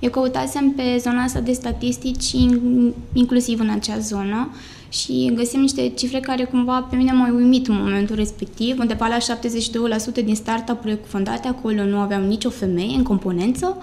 Eu 0.00 0.10
căutasem 0.10 0.70
pe 0.70 0.96
zona 0.98 1.22
asta 1.22 1.40
de 1.40 1.52
statistici, 1.52 2.32
in- 2.32 2.92
inclusiv 3.12 3.60
în 3.60 3.70
acea 3.70 3.98
zonă, 3.98 4.50
și 4.88 5.30
găsim 5.34 5.60
niște 5.60 5.88
cifre 5.88 6.20
care 6.20 6.44
cumva 6.44 6.80
pe 6.90 6.96
mine 6.96 7.12
m-au 7.12 7.34
uimit 7.36 7.68
în 7.68 7.76
momentul 7.76 8.16
respectiv. 8.16 8.78
Undeva 8.78 9.06
la 9.06 9.16
72% 9.18 10.22
din 10.24 10.34
startup-urile 10.34 11.00
fondate 11.06 11.48
acolo 11.48 11.84
nu 11.84 11.98
aveau 11.98 12.22
nicio 12.26 12.50
femeie 12.50 12.96
în 12.96 13.02
componență 13.02 13.76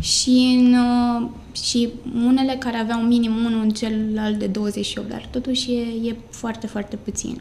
și, 0.00 0.56
în, 0.58 0.74
uh, 0.74 1.28
și 1.64 1.88
unele 2.26 2.56
care 2.58 2.76
aveau 2.76 3.00
minim 3.00 3.32
unul 3.44 3.60
în 3.62 3.70
celălalt 3.70 4.38
de 4.38 4.46
28, 4.46 5.08
dar 5.08 5.28
totuși 5.30 5.72
e, 5.72 6.08
e 6.08 6.16
foarte, 6.30 6.66
foarte 6.66 6.96
puțin. 6.96 7.40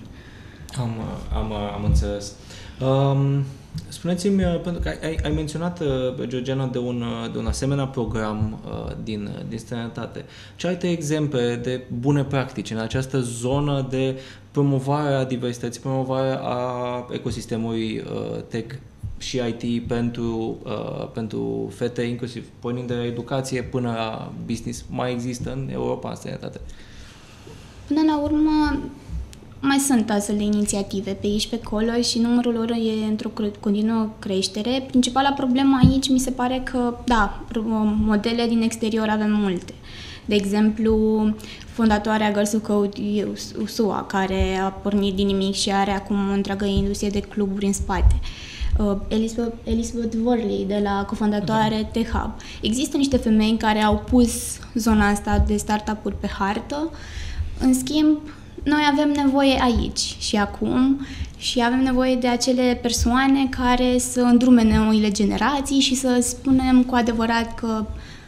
Am, 0.80 0.92
am, 1.34 1.54
am 1.54 1.84
înțeles. 1.84 2.34
Um, 2.82 3.44
spuneți-mi, 3.88 4.44
uh, 4.44 4.62
pentru 4.62 4.82
că 4.82 4.90
ai- 4.90 5.00
ai, 5.04 5.18
ai 5.24 5.32
menționat, 5.32 5.80
uh, 5.80 6.28
Georgiana, 6.28 6.66
de 6.66 6.78
un, 6.78 7.02
uh, 7.02 7.32
de 7.32 7.38
un 7.38 7.46
asemenea 7.46 7.86
program 7.86 8.60
uh, 8.66 8.92
din, 9.04 9.30
din 9.48 9.58
străinătate. 9.58 10.26
Ce 10.56 10.68
alte 10.68 10.90
exemple 10.90 11.60
de 11.64 11.84
bune 12.00 12.24
practici 12.24 12.72
în 12.72 12.78
această 12.78 13.20
zonă 13.20 13.88
de 13.90 14.20
promovare 14.52 15.14
a 15.14 15.26
diversității, 15.26 15.82
promovare 15.82 16.40
a 16.42 17.06
ecosistemului 17.12 17.98
uh, 17.98 18.42
tech 18.48 18.76
și 19.18 19.42
IT 19.60 19.88
pentru, 19.88 20.58
uh, 20.64 21.08
pentru 21.14 21.72
fete, 21.76 22.02
inclusiv 22.02 22.46
pornind 22.60 22.88
de 22.88 22.94
la 22.94 23.06
educație 23.06 23.62
până 23.64 23.92
la 23.92 24.32
business, 24.46 24.86
mai 24.90 25.12
există 25.12 25.52
în 25.52 25.70
Europa, 25.72 26.10
în 26.10 26.16
străinătate? 26.16 26.60
Până 27.88 28.02
la 28.06 28.20
urmă, 28.20 28.80
mai 29.62 29.78
sunt 29.78 30.10
astfel 30.10 30.38
de 30.38 30.44
inițiative 30.44 31.12
pe 31.12 31.28
aici, 31.28 31.48
pe 31.48 31.60
acolo 31.64 32.02
și 32.02 32.20
numărul 32.20 32.54
lor 32.54 32.70
e 32.70 33.06
într-o 33.10 33.30
cre- 33.30 33.52
continuă 33.60 34.10
creștere. 34.20 34.84
Principala 34.88 35.30
problemă 35.32 35.80
aici 35.84 36.10
mi 36.10 36.20
se 36.20 36.32
pare 36.32 36.62
că, 36.64 36.98
da, 37.06 37.44
pro- 37.48 37.62
modele 38.06 38.46
din 38.48 38.62
exterior 38.62 39.08
avem 39.10 39.32
multe. 39.32 39.74
De 40.26 40.36
exemplu, 40.36 41.24
fondatoarea 41.66 42.32
Girls 42.32 42.52
Who 42.54 42.74
Code 42.74 43.28
USUA, 43.62 44.06
care 44.06 44.58
a 44.64 44.68
pornit 44.68 45.16
din 45.16 45.26
nimic 45.26 45.54
și 45.54 45.72
are 45.72 45.92
acum 45.92 46.30
o 46.30 46.34
întreagă 46.34 46.66
industrie 46.66 47.10
de 47.10 47.20
cluburi 47.20 47.66
în 47.66 47.74
spate. 47.74 48.20
Uh, 48.78 48.98
Elizabeth, 49.08 49.56
Elizabeth 49.64 50.16
Worley, 50.24 50.66
de 50.68 50.80
la 50.84 51.06
cofondatoare 51.08 51.90
T-Hub. 51.92 52.32
Există 52.62 52.98
niște 52.98 53.18
femei 53.18 53.58
care 53.58 53.80
au 53.80 54.04
pus 54.10 54.60
zona 54.74 55.08
asta 55.10 55.44
de 55.48 55.56
startup-uri 55.56 56.16
pe 56.20 56.28
hartă. 56.28 56.90
În 57.60 57.74
schimb, 57.74 58.18
noi 58.64 58.82
avem 58.92 59.12
nevoie 59.24 59.60
aici 59.62 60.16
și 60.20 60.36
acum 60.36 61.06
și 61.38 61.62
avem 61.66 61.80
nevoie 61.80 62.16
de 62.16 62.28
acele 62.28 62.80
persoane 62.82 63.48
care 63.50 63.98
să 63.98 64.22
îndrume 64.22 64.64
noile 64.64 65.12
generații 65.12 65.80
și 65.80 65.96
să 65.96 66.18
spunem 66.22 66.84
cu 66.84 66.96
adevărat 66.96 67.56
că 67.56 67.86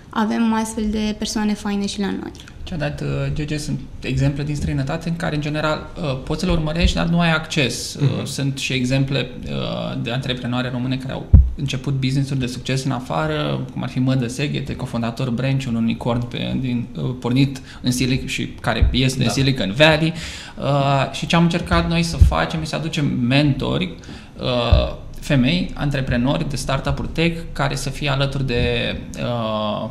avem 0.10 0.54
astfel 0.54 0.84
de 0.90 1.16
persoane 1.18 1.54
faine 1.54 1.86
și 1.86 2.00
la 2.00 2.10
noi. 2.10 2.32
Ce 2.63 2.74
a 2.74 2.78
dat 2.78 3.02
uh, 3.02 3.08
GG 3.46 3.60
sunt 3.60 3.80
exemple 4.00 4.44
din 4.44 4.56
străinătate 4.56 5.10
în 5.10 5.16
care, 5.16 5.36
în 5.36 5.42
general, 5.42 5.90
uh, 5.98 6.20
poți 6.24 6.40
să 6.40 6.46
le 6.46 6.52
urmărești, 6.52 6.96
dar 6.96 7.06
nu 7.06 7.20
ai 7.20 7.32
acces. 7.32 7.94
Uh, 7.94 8.25
Sunt 8.25 8.58
și 8.58 8.74
exemple 8.74 9.30
uh, 9.46 10.02
de 10.02 10.12
antreprenoare 10.12 10.70
române 10.70 10.98
care 10.98 11.13
au 11.13 11.25
început 11.55 11.93
business-uri 11.93 12.39
de 12.39 12.45
succes 12.45 12.83
în 12.83 12.91
afară, 12.91 13.65
cum 13.74 13.83
ar 13.83 13.89
fi 13.89 14.00
Mădă 14.00 14.27
Seghete, 14.27 14.75
cofondator 14.75 15.29
Branch, 15.29 15.65
un 15.67 15.75
unicorn 15.75 16.27
pe, 16.27 16.57
din, 16.60 16.88
uh, 16.98 17.15
pornit 17.19 17.62
în 17.81 17.91
Silicon 17.91 18.27
și 18.27 18.48
care 18.48 18.89
este 18.91 19.17
da. 19.19 19.24
în 19.24 19.29
Silicon 19.29 19.74
Valley. 19.77 20.13
Uh, 20.57 21.12
și 21.12 21.25
ce 21.25 21.36
am 21.36 21.43
încercat 21.43 21.89
noi 21.89 22.03
să 22.03 22.17
facem 22.17 22.62
este 22.62 22.75
să 22.75 22.75
aducem 22.75 23.05
mentori 23.05 23.95
uh, 24.39 24.95
femei, 25.19 25.72
antreprenori 25.74 26.50
de 26.50 26.55
startup-uri 26.55 27.07
tech 27.07 27.41
care 27.53 27.75
să 27.75 27.89
fie 27.89 28.10
alături 28.10 28.45
de 28.45 28.95
uh, 29.19 29.89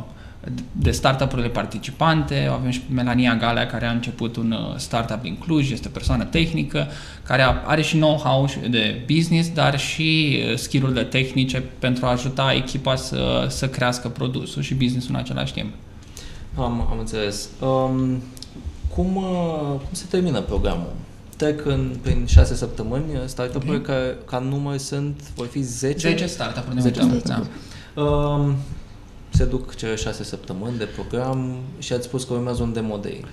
de 0.71 0.91
startup-urile 0.91 1.47
participante. 1.49 2.49
Avem 2.51 2.69
și 2.71 2.79
pe 2.79 2.93
Melania 2.93 3.35
Galea, 3.35 3.65
care 3.65 3.85
a 3.85 3.91
început 3.91 4.35
un 4.35 4.51
uh, 4.51 4.73
startup 4.77 5.21
din 5.21 5.37
Cluj, 5.37 5.71
este 5.71 5.87
o 5.87 5.91
persoană 5.91 6.23
tehnică, 6.23 6.87
care 7.23 7.41
a- 7.41 7.61
are 7.65 7.81
și 7.81 7.95
know-how 7.95 8.47
și 8.47 8.57
de 8.57 9.01
business, 9.13 9.49
dar 9.53 9.79
și 9.79 10.39
uh, 10.51 10.57
skill-urile 10.57 11.03
tehnice 11.03 11.63
pentru 11.79 12.05
a 12.05 12.09
ajuta 12.09 12.53
echipa 12.53 12.95
să, 12.95 13.45
să 13.49 13.67
crească 13.69 14.07
produsul 14.09 14.61
și 14.61 14.73
business-ul 14.73 15.11
în 15.13 15.19
același 15.19 15.53
timp. 15.53 15.73
Am, 16.57 16.87
am 16.91 16.95
înțeles. 16.99 17.49
Um, 17.59 18.21
cum, 18.95 19.15
uh, 19.15 19.61
cum 19.67 19.87
se 19.91 20.05
termină 20.09 20.41
programul? 20.41 20.91
Trec 21.37 21.65
în, 21.65 21.95
prin 22.01 22.25
șase 22.27 22.55
săptămâni, 22.55 23.03
startup-uri 23.25 23.77
Ok. 23.77 23.85
care, 23.85 24.15
ca 24.25 24.39
număr 24.39 24.77
sunt, 24.77 25.21
vor 25.35 25.45
fi 25.47 25.61
10? 25.61 26.07
10 26.07 26.25
startup-uri 26.25 26.75
de 26.75 26.81
10 26.81 27.01
multe, 27.03 27.17
startup-uri. 27.17 27.49
da. 27.95 28.01
Um, 28.03 28.55
se 29.33 29.45
duc 29.45 29.75
cele 29.75 29.95
șase 29.95 30.23
săptămâni 30.23 30.77
de 30.77 30.85
program 30.85 31.55
și 31.79 31.93
ați 31.93 32.05
spus 32.05 32.23
că 32.23 32.33
urmează 32.33 32.63
un 32.63 32.73
demo 32.73 32.97
day. 32.97 33.25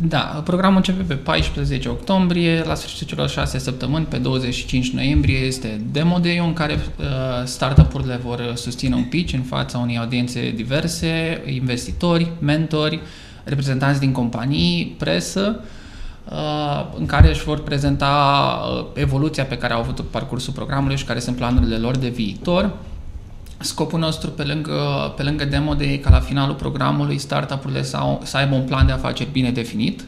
Da, 0.00 0.18
programul 0.44 0.76
începe 0.76 1.02
pe 1.02 1.14
14 1.14 1.88
octombrie, 1.88 2.62
la 2.66 2.74
sfârșitul 2.74 3.06
celor 3.06 3.28
6 3.28 3.58
săptămâni, 3.58 4.04
pe 4.04 4.16
25 4.16 4.90
noiembrie 4.90 5.38
este 5.38 5.80
demo 5.92 6.18
day 6.18 6.38
în 6.38 6.52
care 6.52 6.74
uh, 6.74 7.04
startup-urile 7.44 8.16
vor 8.16 8.52
susține 8.54 8.94
un 8.94 9.04
pitch 9.04 9.32
în 9.32 9.42
fața 9.42 9.78
unei 9.78 9.98
audiențe 9.98 10.50
diverse, 10.50 11.42
investitori, 11.46 12.32
mentori, 12.38 13.00
reprezentanți 13.44 14.00
din 14.00 14.12
companii, 14.12 14.94
presă, 14.98 15.60
uh, 16.30 16.86
în 16.98 17.06
care 17.06 17.28
își 17.28 17.44
vor 17.44 17.62
prezenta 17.62 18.12
uh, 18.78 18.86
evoluția 18.94 19.44
pe 19.44 19.58
care 19.58 19.72
au 19.72 19.80
avut-o 19.80 20.02
pe 20.02 20.08
parcursul 20.10 20.52
programului 20.52 20.96
și 20.96 21.04
care 21.04 21.18
sunt 21.18 21.36
planurile 21.36 21.76
lor 21.76 21.96
de 21.96 22.08
viitor. 22.08 22.70
Scopul 23.58 23.98
nostru 23.98 24.30
pe 24.30 24.42
lângă, 24.42 25.12
pe 25.16 25.22
lângă 25.22 25.44
demo 25.44 25.74
de 25.74 25.84
e 25.84 25.96
ca 25.96 26.10
la 26.10 26.20
finalul 26.20 26.54
programului 26.54 27.18
startup-urile 27.18 27.82
să, 27.82 27.96
au, 27.96 28.20
să 28.24 28.36
aibă 28.36 28.54
un 28.54 28.62
plan 28.64 28.86
de 28.86 28.92
afaceri 28.92 29.30
bine 29.32 29.50
definit 29.50 30.04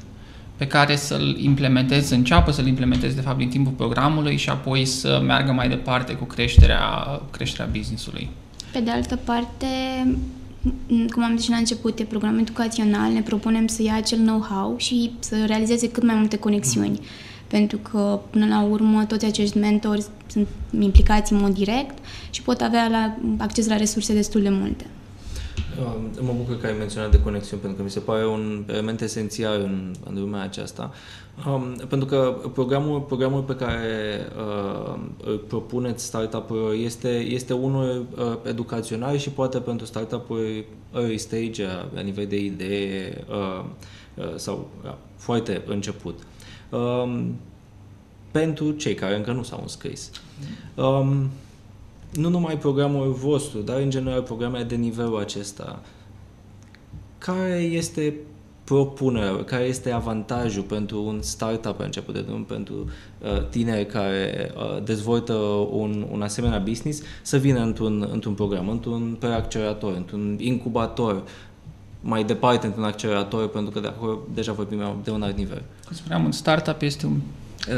pe 0.57 0.67
care 0.67 0.97
să-l 0.97 1.37
implementezi, 1.41 2.09
să 2.09 2.15
înceapă 2.15 2.51
să-l 2.51 2.67
implementezi 2.67 3.15
de 3.15 3.21
fapt 3.21 3.39
din 3.39 3.49
timpul 3.49 3.73
programului 3.73 4.37
și 4.37 4.49
apoi 4.49 4.85
să 4.85 5.21
meargă 5.25 5.53
mai 5.53 5.69
departe 5.69 6.13
cu 6.13 6.25
creșterea, 6.25 6.81
creșterea 7.31 7.71
business-ului. 7.77 8.31
Pe 8.73 8.81
de 8.81 8.91
altă 8.91 9.17
parte, 9.25 9.67
m- 10.63 11.11
cum 11.13 11.23
am 11.25 11.33
zis 11.37 11.45
și 11.45 11.51
la 11.51 11.57
început, 11.57 11.99
e 11.99 12.05
program 12.05 12.39
educațional, 12.39 13.13
ne 13.13 13.21
propunem 13.21 13.67
să 13.67 13.83
ia 13.83 13.95
acel 13.97 14.19
know-how 14.19 14.75
și 14.77 15.11
să 15.19 15.37
realizeze 15.47 15.91
cât 15.91 16.03
mai 16.03 16.15
multe 16.15 16.37
conexiuni. 16.37 17.01
Pentru 17.49 17.79
că, 17.79 18.21
până 18.31 18.47
la 18.47 18.63
urmă, 18.63 19.05
toți 19.05 19.25
acești 19.25 19.59
mentori 19.59 20.05
sunt 20.27 20.49
implicați 20.81 21.33
în 21.33 21.41
mod 21.41 21.55
direct 21.55 21.99
și 22.31 22.43
pot 22.43 22.61
avea 22.61 22.89
la, 22.89 23.17
acces 23.39 23.67
la 23.69 23.77
resurse 23.77 24.15
destul 24.15 24.43
de 24.43 24.49
multe. 24.49 24.87
Um, 25.85 26.25
Mă 26.25 26.33
bucur 26.37 26.61
că 26.61 26.67
ai 26.67 26.75
menționat 26.79 27.11
de 27.11 27.21
conexiuni, 27.21 27.61
pentru 27.63 27.79
că 27.79 27.85
mi 27.85 27.91
se 27.91 28.01
pare 28.01 28.27
un 28.27 28.65
element 28.67 29.01
esențial 29.01 29.61
în, 29.61 29.95
în 30.09 30.21
lumea 30.21 30.43
aceasta. 30.43 30.93
Um, 31.47 31.77
pentru 31.89 32.09
că 32.09 32.37
programul, 32.53 33.01
programul 33.01 33.41
pe 33.43 33.55
care 33.57 34.19
uh, 34.37 35.01
îl 35.25 35.37
propuneți 35.37 36.05
startup-urilor 36.05 36.73
este, 36.73 37.09
este 37.09 37.53
unul 37.53 38.07
uh, 38.17 38.25
educațional 38.45 39.17
și 39.17 39.31
poate 39.31 39.59
pentru 39.59 39.87
startup-uri 39.87 40.65
early 40.95 41.19
stage, 41.19 41.65
uh, 41.65 41.71
la 41.95 42.01
nivel 42.01 42.27
de 42.27 42.39
idee 42.39 43.25
uh, 43.29 43.65
uh, 44.15 44.25
sau 44.37 44.69
uh, 44.85 44.93
foarte 45.17 45.63
început. 45.67 46.19
Um, 46.71 47.35
pentru 48.31 48.71
cei 48.71 48.95
care 48.95 49.17
încă 49.17 49.33
nu 49.33 49.43
s-au 49.43 49.59
înscris. 49.63 50.11
Um, 50.75 51.31
nu 52.13 52.29
numai 52.29 52.59
programul 52.59 53.13
vostru, 53.13 53.61
dar 53.61 53.81
în 53.81 53.91
general 53.91 54.23
programele 54.23 54.65
de 54.65 54.75
nivelul 54.75 55.19
acesta, 55.19 55.83
care 57.19 57.57
este 57.57 58.15
propunerea, 58.65 59.45
care 59.45 59.65
este 59.65 59.91
avantajul 59.91 60.63
pentru 60.63 61.03
un 61.03 61.23
startup 61.23 61.81
început 61.81 62.15
de 62.15 62.21
drum, 62.21 62.45
pentru 62.45 62.75
uh, 62.75 63.49
tineri 63.49 63.87
care 63.87 64.53
uh, 64.57 64.83
dezvoltă 64.83 65.35
un, 65.71 66.07
un 66.11 66.23
asemenea 66.23 66.59
business, 66.59 67.03
să 67.23 67.37
vină 67.37 67.61
într-un, 67.61 68.09
într-un 68.13 68.35
program, 68.35 68.69
într-un 68.69 69.17
preaccelerator, 69.19 69.95
într-un 69.97 70.37
incubator, 70.41 71.23
mai 72.01 72.25
departe 72.25 72.67
într-un 72.67 72.85
accelerator, 72.85 73.49
pentru 73.49 73.73
că 73.73 73.81
de 73.81 73.87
acolo 73.87 74.19
deja 74.35 74.53
vorbim 74.53 74.83
de 75.05 75.11
un 75.11 75.23
alt 75.23 75.37
nivel. 75.37 75.63
Cum 75.89 75.97
spuneam, 75.97 76.25
un 76.25 76.33
startup 76.33 76.83
este 76.83 77.07
un 77.07 77.21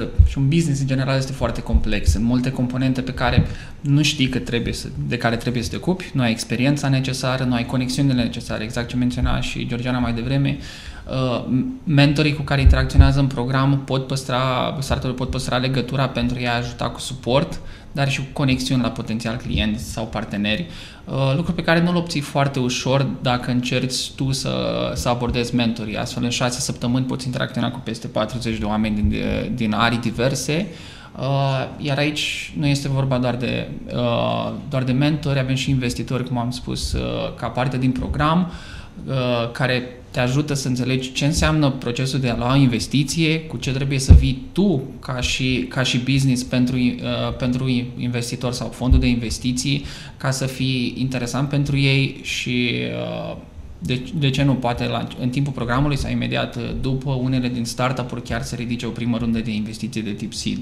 uh, 0.02 0.08
și 0.28 0.38
un 0.38 0.48
business 0.48 0.80
în 0.80 0.86
general 0.86 1.18
este 1.18 1.32
foarte 1.32 1.62
complex. 1.62 2.10
Sunt 2.10 2.24
multe 2.24 2.52
componente 2.52 3.00
pe 3.00 3.14
care 3.14 3.46
nu 3.80 4.02
știi 4.02 4.28
că 4.28 4.38
trebuie 4.38 4.72
să, 4.72 4.88
de 5.08 5.16
care 5.16 5.36
trebuie 5.36 5.62
să 5.62 5.70
te 5.70 5.76
ocupi, 5.76 6.10
nu 6.12 6.22
ai 6.22 6.30
experiența 6.30 6.88
necesară, 6.88 7.44
nu 7.44 7.54
ai 7.54 7.66
conexiunile 7.66 8.22
necesare, 8.22 8.64
exact 8.64 8.88
ce 8.88 8.96
menționa 8.96 9.40
și 9.40 9.66
Georgiana 9.66 9.98
mai 9.98 10.12
devreme. 10.12 10.56
Uh, 10.58 10.64
mentorii 11.84 12.34
cu 12.34 12.42
care 12.42 12.60
interacționează 12.60 13.20
în 13.20 13.26
program 13.26 13.82
pot 13.84 14.06
păstra, 14.06 14.76
startup 14.78 15.16
pot 15.16 15.30
păstra 15.30 15.56
legătura 15.56 16.08
pentru 16.08 16.38
a 16.46 16.56
ajuta 16.56 16.88
cu 16.88 17.00
suport, 17.00 17.60
dar 17.92 18.10
și 18.10 18.18
cu 18.18 18.26
conexiuni 18.32 18.82
la 18.82 18.90
potențial 18.90 19.36
clienți 19.36 19.92
sau 19.92 20.06
parteneri, 20.06 20.66
uh, 21.04 21.32
lucru 21.36 21.52
pe 21.52 21.62
care 21.62 21.80
nu-l 21.80 21.96
obții 21.96 22.20
foarte 22.20 22.58
ușor 22.58 23.06
dacă 23.22 23.50
încerci 23.50 24.10
tu 24.10 24.32
să, 24.32 24.52
să 24.94 25.08
abordezi 25.08 25.54
mentorii. 25.54 25.96
Astfel, 25.96 26.24
în 26.24 26.30
șase 26.30 26.60
săptămâni 26.60 27.04
poți 27.04 27.26
interacționa 27.26 27.70
cu 27.70 27.80
peste 27.84 28.06
40 28.06 28.58
de 28.58 28.64
oameni 28.64 28.94
din, 28.94 29.14
din 29.54 29.72
arii 29.72 29.98
diverse, 29.98 30.66
Uh, 31.18 31.66
iar 31.78 31.98
aici 31.98 32.52
nu 32.58 32.66
este 32.66 32.88
vorba 32.88 33.18
doar 33.18 33.36
de, 33.36 33.68
uh, 33.94 34.52
doar 34.68 34.82
de 34.82 34.92
mentori, 34.92 35.38
avem 35.38 35.54
și 35.54 35.70
investitori, 35.70 36.28
cum 36.28 36.38
am 36.38 36.50
spus, 36.50 36.92
uh, 36.92 37.34
ca 37.36 37.48
parte 37.48 37.78
din 37.78 37.90
program, 37.90 38.52
uh, 39.06 39.50
care 39.52 39.99
te 40.10 40.20
ajută 40.20 40.54
să 40.54 40.68
înțelegi 40.68 41.12
ce 41.12 41.24
înseamnă 41.24 41.70
procesul 41.70 42.20
de 42.20 42.28
a 42.28 42.36
lua 42.36 42.56
investiție, 42.56 43.40
cu 43.40 43.56
ce 43.56 43.72
trebuie 43.72 43.98
să 43.98 44.12
vii 44.12 44.42
tu 44.52 44.82
ca 45.00 45.20
și, 45.20 45.66
ca 45.68 45.82
și 45.82 45.98
business 45.98 46.42
pentru, 46.42 46.76
uh, 46.76 47.36
pentru 47.38 47.68
investitor 47.98 48.52
sau 48.52 48.68
fondul 48.68 49.00
de 49.00 49.06
investiții 49.06 49.84
ca 50.16 50.30
să 50.30 50.46
fii 50.46 50.94
interesant 50.98 51.48
pentru 51.48 51.78
ei 51.78 52.20
și 52.22 52.70
uh, 53.30 53.36
de, 53.78 54.02
de 54.18 54.30
ce 54.30 54.42
nu, 54.42 54.54
poate 54.54 54.84
la, 54.84 55.08
în 55.20 55.28
timpul 55.28 55.52
programului 55.52 55.96
sau 55.96 56.10
imediat 56.10 56.56
uh, 56.56 56.62
după 56.80 57.10
unele 57.10 57.48
din 57.48 57.64
startup-uri 57.64 58.22
chiar 58.22 58.42
să 58.42 58.54
ridice 58.54 58.86
o 58.86 58.90
primă 58.90 59.16
rundă 59.16 59.38
de 59.38 59.50
investiție 59.50 60.02
de 60.02 60.12
tip 60.12 60.32
seed. 60.32 60.58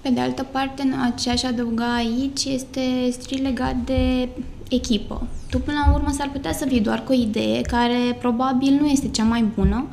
Pe 0.00 0.08
de 0.08 0.20
altă 0.20 0.42
parte, 0.42 0.82
ce 1.20 1.30
aș 1.30 1.42
adăuga 1.42 1.94
aici 1.94 2.44
este 2.44 2.80
strict 3.10 3.42
legat 3.42 3.76
de 3.84 4.28
echipă. 4.68 5.26
Tu 5.50 5.58
până 5.58 5.78
la 5.86 5.94
urmă 5.94 6.10
s-ar 6.12 6.30
putea 6.32 6.52
să 6.52 6.64
vii 6.68 6.80
doar 6.80 7.04
cu 7.04 7.12
o 7.12 7.14
idee 7.14 7.60
care 7.60 8.16
probabil 8.18 8.72
nu 8.80 8.86
este 8.86 9.08
cea 9.08 9.24
mai 9.24 9.44
bună. 9.54 9.86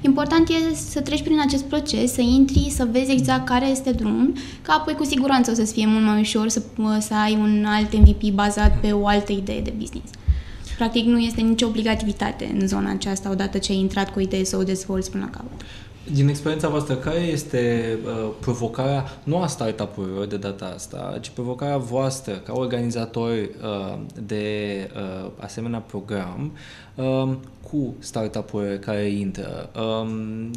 Important 0.00 0.48
e 0.48 0.74
să 0.74 1.00
treci 1.00 1.22
prin 1.22 1.40
acest 1.40 1.64
proces, 1.64 2.12
să 2.12 2.20
intri, 2.20 2.70
să 2.70 2.88
vezi 2.90 3.10
exact 3.10 3.46
care 3.46 3.66
este 3.66 3.90
drumul, 3.90 4.32
ca 4.62 4.72
apoi 4.72 4.94
cu 4.94 5.04
siguranță 5.04 5.50
o 5.50 5.54
să-ți 5.54 5.72
fie 5.72 5.86
mult 5.86 6.04
mai 6.04 6.20
ușor 6.20 6.48
să, 6.48 6.62
să 7.00 7.14
ai 7.14 7.34
un 7.34 7.64
alt 7.66 7.92
MVP 7.92 8.30
bazat 8.30 8.80
pe 8.80 8.92
o 8.92 9.06
altă 9.06 9.32
idee 9.32 9.60
de 9.60 9.72
business. 9.78 10.10
Practic 10.76 11.04
nu 11.04 11.18
este 11.18 11.40
nicio 11.40 11.66
obligativitate 11.66 12.56
în 12.60 12.66
zona 12.66 12.90
aceasta 12.90 13.30
odată 13.30 13.58
ce 13.58 13.72
ai 13.72 13.78
intrat 13.78 14.12
cu 14.12 14.18
o 14.18 14.22
idee 14.22 14.44
să 14.44 14.56
o 14.56 14.62
dezvolți 14.62 15.10
până 15.10 15.24
la 15.24 15.30
capăt. 15.30 15.60
Din 16.10 16.28
experiența 16.28 16.68
voastră, 16.68 16.94
care 16.94 17.18
este 17.18 17.98
uh, 18.04 18.30
provocarea, 18.40 19.04
nu 19.24 19.38
a 19.38 19.46
startup-urilor 19.46 20.26
de 20.26 20.36
data 20.36 20.72
asta, 20.74 21.18
ci 21.20 21.28
provocarea 21.28 21.76
voastră 21.76 22.34
ca 22.34 22.52
organizatori 22.52 23.40
uh, 23.40 23.98
de 24.26 24.46
uh, 24.94 25.30
asemenea 25.38 25.78
program 25.78 26.52
uh, 26.94 27.28
cu 27.70 27.94
startup-urile 27.98 28.78
care 28.78 29.02
intră? 29.02 29.70
Um, 29.76 30.50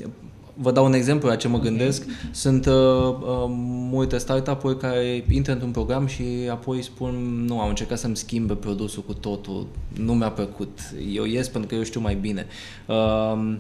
Vă 0.58 0.72
dau 0.72 0.86
un 0.86 0.94
exemplu 0.94 1.28
la 1.28 1.36
ce 1.36 1.48
mă 1.48 1.60
gândesc. 1.60 2.06
Sunt 2.32 2.66
uh, 2.66 2.74
uh, 2.74 3.46
multe 3.90 4.18
startup-uri 4.18 4.78
care 4.78 5.24
intră 5.30 5.52
într-un 5.52 5.72
program 5.72 6.06
și 6.06 6.24
apoi 6.50 6.82
spun 6.82 7.44
nu, 7.48 7.60
am 7.60 7.70
încercat 7.70 7.98
să-mi 7.98 8.16
schimbe 8.16 8.54
produsul 8.54 9.04
cu 9.04 9.14
totul, 9.14 9.68
nu 10.00 10.14
mi-a 10.14 10.30
plăcut, 10.30 10.80
eu 11.14 11.24
ies 11.24 11.48
pentru 11.48 11.70
că 11.70 11.76
eu 11.76 11.84
știu 11.84 12.00
mai 12.00 12.16
bine. 12.16 12.46
Uh, 12.88 13.56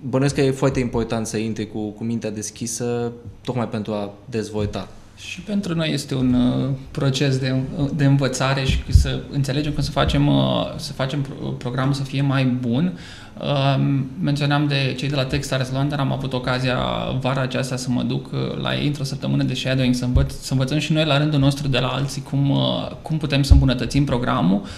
bănuiesc 0.00 0.34
că 0.34 0.40
e 0.40 0.50
foarte 0.50 0.80
important 0.80 1.26
să 1.26 1.36
intri 1.36 1.70
cu, 1.70 1.88
cu 1.88 2.04
mintea 2.04 2.30
deschisă 2.30 3.12
tocmai 3.44 3.68
pentru 3.68 3.92
a 3.92 4.12
dezvolta. 4.24 4.88
Și 5.16 5.40
pentru 5.40 5.74
noi 5.74 5.92
este 5.92 6.14
un 6.14 6.34
uh, 6.34 6.70
proces 6.90 7.38
de, 7.38 7.54
de 7.94 8.04
învățare 8.04 8.64
și 8.64 8.82
să 8.88 9.20
înțelegem 9.30 9.72
cum 9.72 9.82
să 9.82 9.90
facem, 9.90 10.26
uh, 10.26 10.74
să 10.76 10.92
facem 10.92 11.26
programul 11.58 11.92
să 11.92 12.02
fie 12.02 12.22
mai 12.22 12.44
bun. 12.44 12.98
Uh, 13.40 13.76
menționam 14.20 14.66
de 14.66 14.94
cei 14.96 15.08
de 15.08 15.14
la 15.14 15.24
Techstars 15.24 15.72
London, 15.72 15.98
am 15.98 16.12
avut 16.12 16.32
ocazia 16.32 16.78
vara 17.20 17.40
aceasta 17.40 17.76
să 17.76 17.90
mă 17.90 18.02
duc 18.02 18.32
uh, 18.32 18.56
la 18.62 18.74
ei 18.74 18.86
într-o 18.86 19.04
săptămână 19.04 19.42
de 19.42 19.54
shadowing, 19.54 19.94
să, 19.94 20.04
învăț, 20.04 20.32
să 20.32 20.52
învățăm 20.52 20.78
și 20.78 20.92
noi 20.92 21.04
la 21.04 21.18
rândul 21.18 21.40
nostru 21.40 21.68
de 21.68 21.78
la 21.78 21.88
alții 21.88 22.22
cum, 22.22 22.50
uh, 22.50 22.90
cum 23.02 23.18
putem 23.18 23.42
să 23.42 23.52
îmbunătățim 23.52 24.04
programul. 24.04 24.60
Uh, 24.60 24.68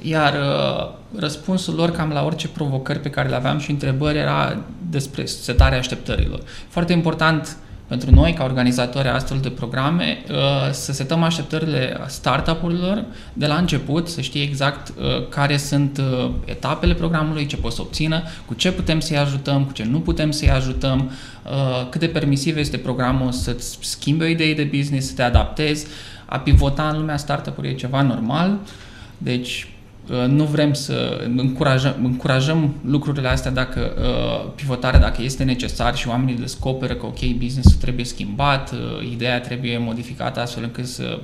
iar 0.00 0.32
uh, 0.32 0.90
răspunsul 1.18 1.74
lor 1.74 1.90
cam 1.90 2.10
la 2.10 2.24
orice 2.24 2.48
provocări 2.48 3.00
pe 3.00 3.10
care 3.10 3.28
le 3.28 3.34
aveam 3.34 3.58
și 3.58 3.70
întrebări 3.70 4.18
era 4.18 4.56
despre 4.90 5.24
setarea 5.24 5.78
așteptărilor. 5.78 6.40
Foarte 6.68 6.92
important 6.92 7.56
pentru 7.88 8.10
noi, 8.10 8.32
ca 8.32 8.44
organizatori 8.44 9.08
astfel 9.08 9.38
de 9.38 9.50
programe, 9.50 10.24
uh, 10.30 10.36
să 10.70 10.92
setăm 10.92 11.22
așteptările 11.22 12.00
startup-urilor 12.06 13.04
de 13.32 13.46
la 13.46 13.54
început, 13.54 14.08
să 14.08 14.20
știe 14.20 14.42
exact 14.42 14.88
uh, 14.88 15.28
care 15.28 15.56
sunt 15.56 16.00
etapele 16.44 16.94
programului, 16.94 17.46
ce 17.46 17.56
pot 17.56 17.72
să 17.72 17.80
obțină, 17.80 18.22
cu 18.46 18.54
ce 18.54 18.72
putem 18.72 19.00
să-i 19.00 19.18
ajutăm, 19.18 19.64
cu 19.64 19.72
ce 19.72 19.84
nu 19.84 20.00
putem 20.00 20.30
să-i 20.30 20.50
ajutăm, 20.50 21.10
cât 21.90 22.00
de 22.00 22.06
permisiv 22.06 22.56
este 22.56 22.76
programul 22.76 23.32
să-ți 23.32 23.78
schimbe 23.80 24.24
o 24.24 24.28
idee 24.28 24.54
de 24.54 24.70
business, 24.76 25.08
să 25.08 25.14
te 25.14 25.22
adaptezi. 25.22 25.86
A 26.24 26.38
pivota 26.38 26.88
în 26.88 26.98
lumea 26.98 27.16
startup-ului 27.16 27.70
e 27.70 27.74
ceva 27.74 28.02
normal, 28.02 28.58
deci 29.18 29.66
Uh, 29.66 29.73
nu 30.26 30.44
vrem 30.44 30.72
să 30.72 31.24
încurajăm, 31.36 31.94
încurajăm 32.02 32.74
lucrurile 32.86 33.28
astea 33.28 33.50
dacă 33.50 33.92
uh, 33.98 34.52
pivotarea 34.54 35.00
dacă 35.00 35.22
este 35.22 35.44
necesar 35.44 35.96
și 35.96 36.08
oamenii 36.08 36.34
descoperă 36.34 36.94
că 36.94 37.06
ok, 37.06 37.24
business 37.38 37.74
trebuie 37.74 38.04
schimbat, 38.04 38.72
uh, 38.72 39.10
ideea 39.10 39.40
trebuie 39.40 39.78
modificată 39.78 40.40
astfel 40.40 40.62
încât 40.62 40.86
să, 40.86 41.20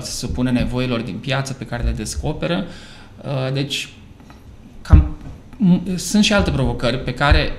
să 0.00 0.10
se 0.10 0.26
pună 0.26 0.50
nevoilor 0.50 1.00
din 1.00 1.16
piață 1.16 1.52
pe 1.52 1.66
care 1.66 1.82
le 1.82 1.90
descoperă. 1.90 2.64
Deci, 3.52 3.88
cam 4.82 5.16
sunt 5.96 6.24
și 6.24 6.32
alte 6.32 6.50
provocări 6.50 6.98
pe 6.98 7.14
care, 7.14 7.52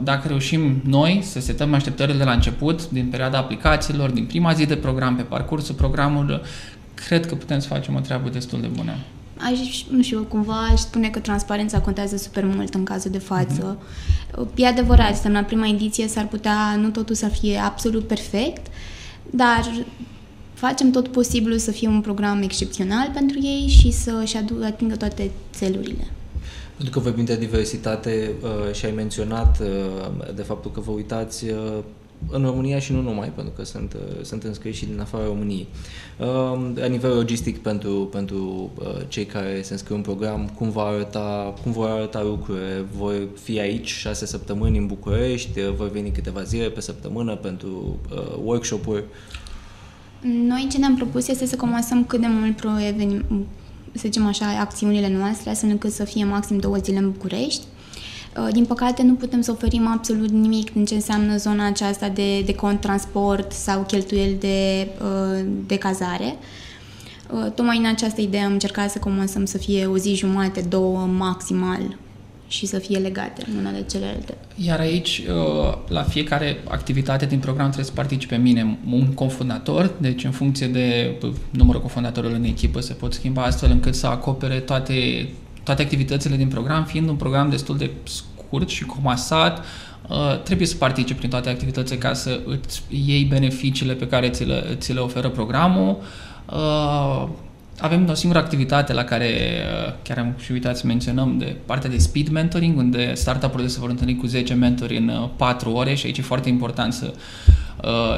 dacă 0.00 0.28
reușim 0.28 0.82
noi 0.84 1.20
să 1.22 1.40
setăm 1.40 1.74
așteptările 1.74 2.16
de 2.16 2.24
la 2.24 2.32
început, 2.32 2.88
din 2.88 3.06
perioada 3.06 3.38
aplicațiilor, 3.38 4.10
din 4.10 4.24
prima 4.24 4.52
zi 4.52 4.66
de 4.66 4.76
program, 4.76 5.16
pe 5.16 5.22
parcursul 5.22 5.74
programului, 5.74 6.40
cred 6.94 7.26
că 7.26 7.34
putem 7.34 7.58
să 7.58 7.68
facem 7.68 7.94
o 7.94 8.00
treabă 8.00 8.28
destul 8.28 8.60
de 8.60 8.66
bună 8.66 8.92
aș, 9.44 9.84
nu 9.90 10.02
știu, 10.02 10.26
cumva 10.28 10.66
aș 10.72 10.80
spune 10.80 11.08
că 11.08 11.18
transparența 11.18 11.80
contează 11.80 12.16
super 12.16 12.44
mult 12.44 12.74
în 12.74 12.84
cazul 12.84 13.10
de 13.10 13.18
față. 13.18 13.76
Mm-hmm. 13.76 14.54
E 14.54 14.66
adevărat, 14.66 15.32
la 15.32 15.42
prima 15.42 15.66
ediție 15.66 16.08
s-ar 16.08 16.26
putea 16.26 16.76
nu 16.76 16.90
totul 16.90 17.14
să 17.14 17.26
fie 17.26 17.58
absolut 17.58 18.06
perfect, 18.06 18.66
dar 19.30 19.84
facem 20.54 20.90
tot 20.90 21.08
posibilul 21.08 21.58
să 21.58 21.70
fie 21.70 21.88
un 21.88 22.00
program 22.00 22.42
excepțional 22.42 23.10
pentru 23.14 23.38
ei 23.42 23.66
și 23.68 23.90
să-și 23.90 24.36
atingă 24.62 24.96
toate 24.96 25.30
țelurile. 25.54 26.06
Pentru 26.76 27.00
că 27.00 27.00
vorbim 27.00 27.24
de 27.24 27.36
diversitate 27.36 28.32
uh, 28.42 28.74
și 28.74 28.84
ai 28.84 28.92
menționat 28.92 29.58
uh, 29.60 30.34
de 30.34 30.42
faptul 30.42 30.70
că 30.70 30.80
vă 30.80 30.90
uitați 30.90 31.44
uh, 31.44 31.78
în 32.30 32.42
România 32.42 32.78
și 32.78 32.92
nu 32.92 33.00
numai, 33.00 33.28
pentru 33.28 33.52
că 33.56 33.64
sunt, 33.64 33.92
uh, 33.92 34.24
sunt 34.24 34.42
înscriși 34.42 34.78
și 34.78 34.86
din 34.86 35.00
afara 35.00 35.24
României. 35.24 35.66
Um, 36.18 36.72
la 36.74 36.86
nivel 36.86 37.14
logistic, 37.14 37.58
pentru, 37.58 37.90
pentru 37.90 38.70
uh, 38.78 38.86
cei 39.08 39.24
care 39.24 39.62
se 39.62 39.72
înscriu 39.72 39.96
în 39.96 40.02
program, 40.02 40.50
cum, 40.54 40.70
va 40.70 40.82
arăta, 40.82 41.54
cum 41.62 41.72
vor 41.72 41.88
arăta 41.88 42.22
lucrurile? 42.22 42.84
Vor 42.96 43.28
fi 43.42 43.60
aici 43.60 43.88
șase 43.88 44.26
săptămâni 44.26 44.78
în 44.78 44.86
București, 44.86 45.60
uh, 45.60 45.74
vor 45.76 45.90
veni 45.90 46.10
câteva 46.10 46.42
zile 46.42 46.68
pe 46.68 46.80
săptămână 46.80 47.36
pentru 47.36 47.98
workshop-uri? 48.44 49.04
Noi 50.46 50.66
ce 50.70 50.78
ne-am 50.78 50.96
propus 50.96 51.28
este 51.28 51.46
să 51.46 51.56
comasăm 51.56 52.04
cât 52.04 52.20
de 52.20 52.26
mult 52.28 52.56
pro 52.56 52.70
evenim, 52.88 53.46
să 53.92 54.00
zicem 54.04 54.26
așa, 54.26 54.46
acțiunile 54.60 55.08
noastre, 55.08 55.50
astfel 55.50 55.70
încât 55.70 55.92
să 55.92 56.04
fie 56.04 56.24
maxim 56.24 56.58
două 56.58 56.76
zile 56.76 56.98
în 56.98 57.10
București 57.10 57.62
Uh, 57.62 57.71
din 58.52 58.64
păcate, 58.64 59.02
nu 59.02 59.14
putem 59.14 59.40
să 59.40 59.50
oferim 59.50 59.86
absolut 59.86 60.30
nimic 60.30 60.72
din 60.72 60.84
ce 60.84 60.94
înseamnă 60.94 61.36
zona 61.36 61.66
aceasta 61.66 62.08
de, 62.08 62.40
de 62.40 62.54
cont 62.54 62.80
transport 62.80 63.52
sau 63.52 63.82
cheltuieli 63.82 64.36
de, 64.40 64.88
uh, 65.02 65.44
de 65.66 65.78
cazare. 65.78 66.36
Uh, 67.30 67.52
tocmai 67.54 67.78
în 67.78 67.86
această 67.86 68.20
idee 68.20 68.40
am 68.40 68.52
încercat 68.52 68.90
să 68.90 68.98
comasăm 68.98 69.44
să 69.44 69.58
fie 69.58 69.86
o 69.86 69.96
zi 69.96 70.14
jumate, 70.14 70.60
două 70.60 70.98
maximal 70.98 71.96
și 72.46 72.66
să 72.66 72.78
fie 72.78 72.98
legate 72.98 73.44
unele 73.58 73.84
celelalte. 73.90 74.34
Iar 74.56 74.80
aici, 74.80 75.22
la 75.88 76.02
fiecare 76.02 76.56
activitate 76.68 77.26
din 77.26 77.38
program 77.38 77.64
trebuie 77.64 77.86
să 77.86 77.92
participe 77.94 78.36
mine 78.36 78.78
un 78.90 79.06
cofondator, 79.06 79.94
deci 80.00 80.24
în 80.24 80.30
funcție 80.30 80.66
de 80.66 81.16
numărul 81.50 81.80
cofondatorilor 81.80 82.36
în 82.36 82.44
echipă 82.44 82.80
se 82.80 82.92
pot 82.92 83.12
schimba 83.12 83.42
astfel 83.42 83.70
încât 83.70 83.94
să 83.94 84.06
acopere 84.06 84.58
toate 84.58 85.28
toate 85.62 85.82
activitățile 85.82 86.36
din 86.36 86.48
program, 86.48 86.84
fiind 86.84 87.08
un 87.08 87.16
program 87.16 87.50
destul 87.50 87.76
de 87.76 87.90
scurt 88.02 88.68
și 88.68 88.84
comasat, 88.84 89.64
uh, 90.08 90.42
trebuie 90.42 90.66
să 90.66 90.76
participi 90.76 91.18
prin 91.18 91.30
toate 91.30 91.48
activitățile 91.48 91.98
ca 91.98 92.12
să 92.12 92.40
îți 92.46 92.82
iei 92.88 93.24
beneficiile 93.24 93.92
pe 93.92 94.06
care 94.06 94.28
ți 94.28 94.44
le, 94.44 94.76
ți 94.78 94.92
le 94.92 95.00
oferă 95.00 95.28
programul. 95.28 95.96
Uh, 96.52 97.28
avem 97.80 98.08
o 98.08 98.14
singură 98.14 98.40
activitate 98.40 98.92
la 98.92 99.04
care 99.04 99.26
uh, 99.26 99.92
chiar 100.02 100.18
am 100.18 100.34
și 100.38 100.52
uitat 100.52 100.76
să 100.76 100.86
menționăm 100.86 101.38
de 101.38 101.56
partea 101.66 101.90
de 101.90 101.98
speed 101.98 102.28
mentoring, 102.28 102.78
unde 102.78 103.14
startup-urile 103.14 103.68
se 103.68 103.78
vor 103.80 103.90
întâlni 103.90 104.16
cu 104.16 104.26
10 104.26 104.54
mentori 104.54 104.96
în 104.96 105.28
4 105.36 105.70
ore 105.70 105.94
și 105.94 106.06
aici 106.06 106.18
e 106.18 106.22
foarte 106.22 106.48
important 106.48 106.92
să 106.92 107.06
uh, 107.06 107.61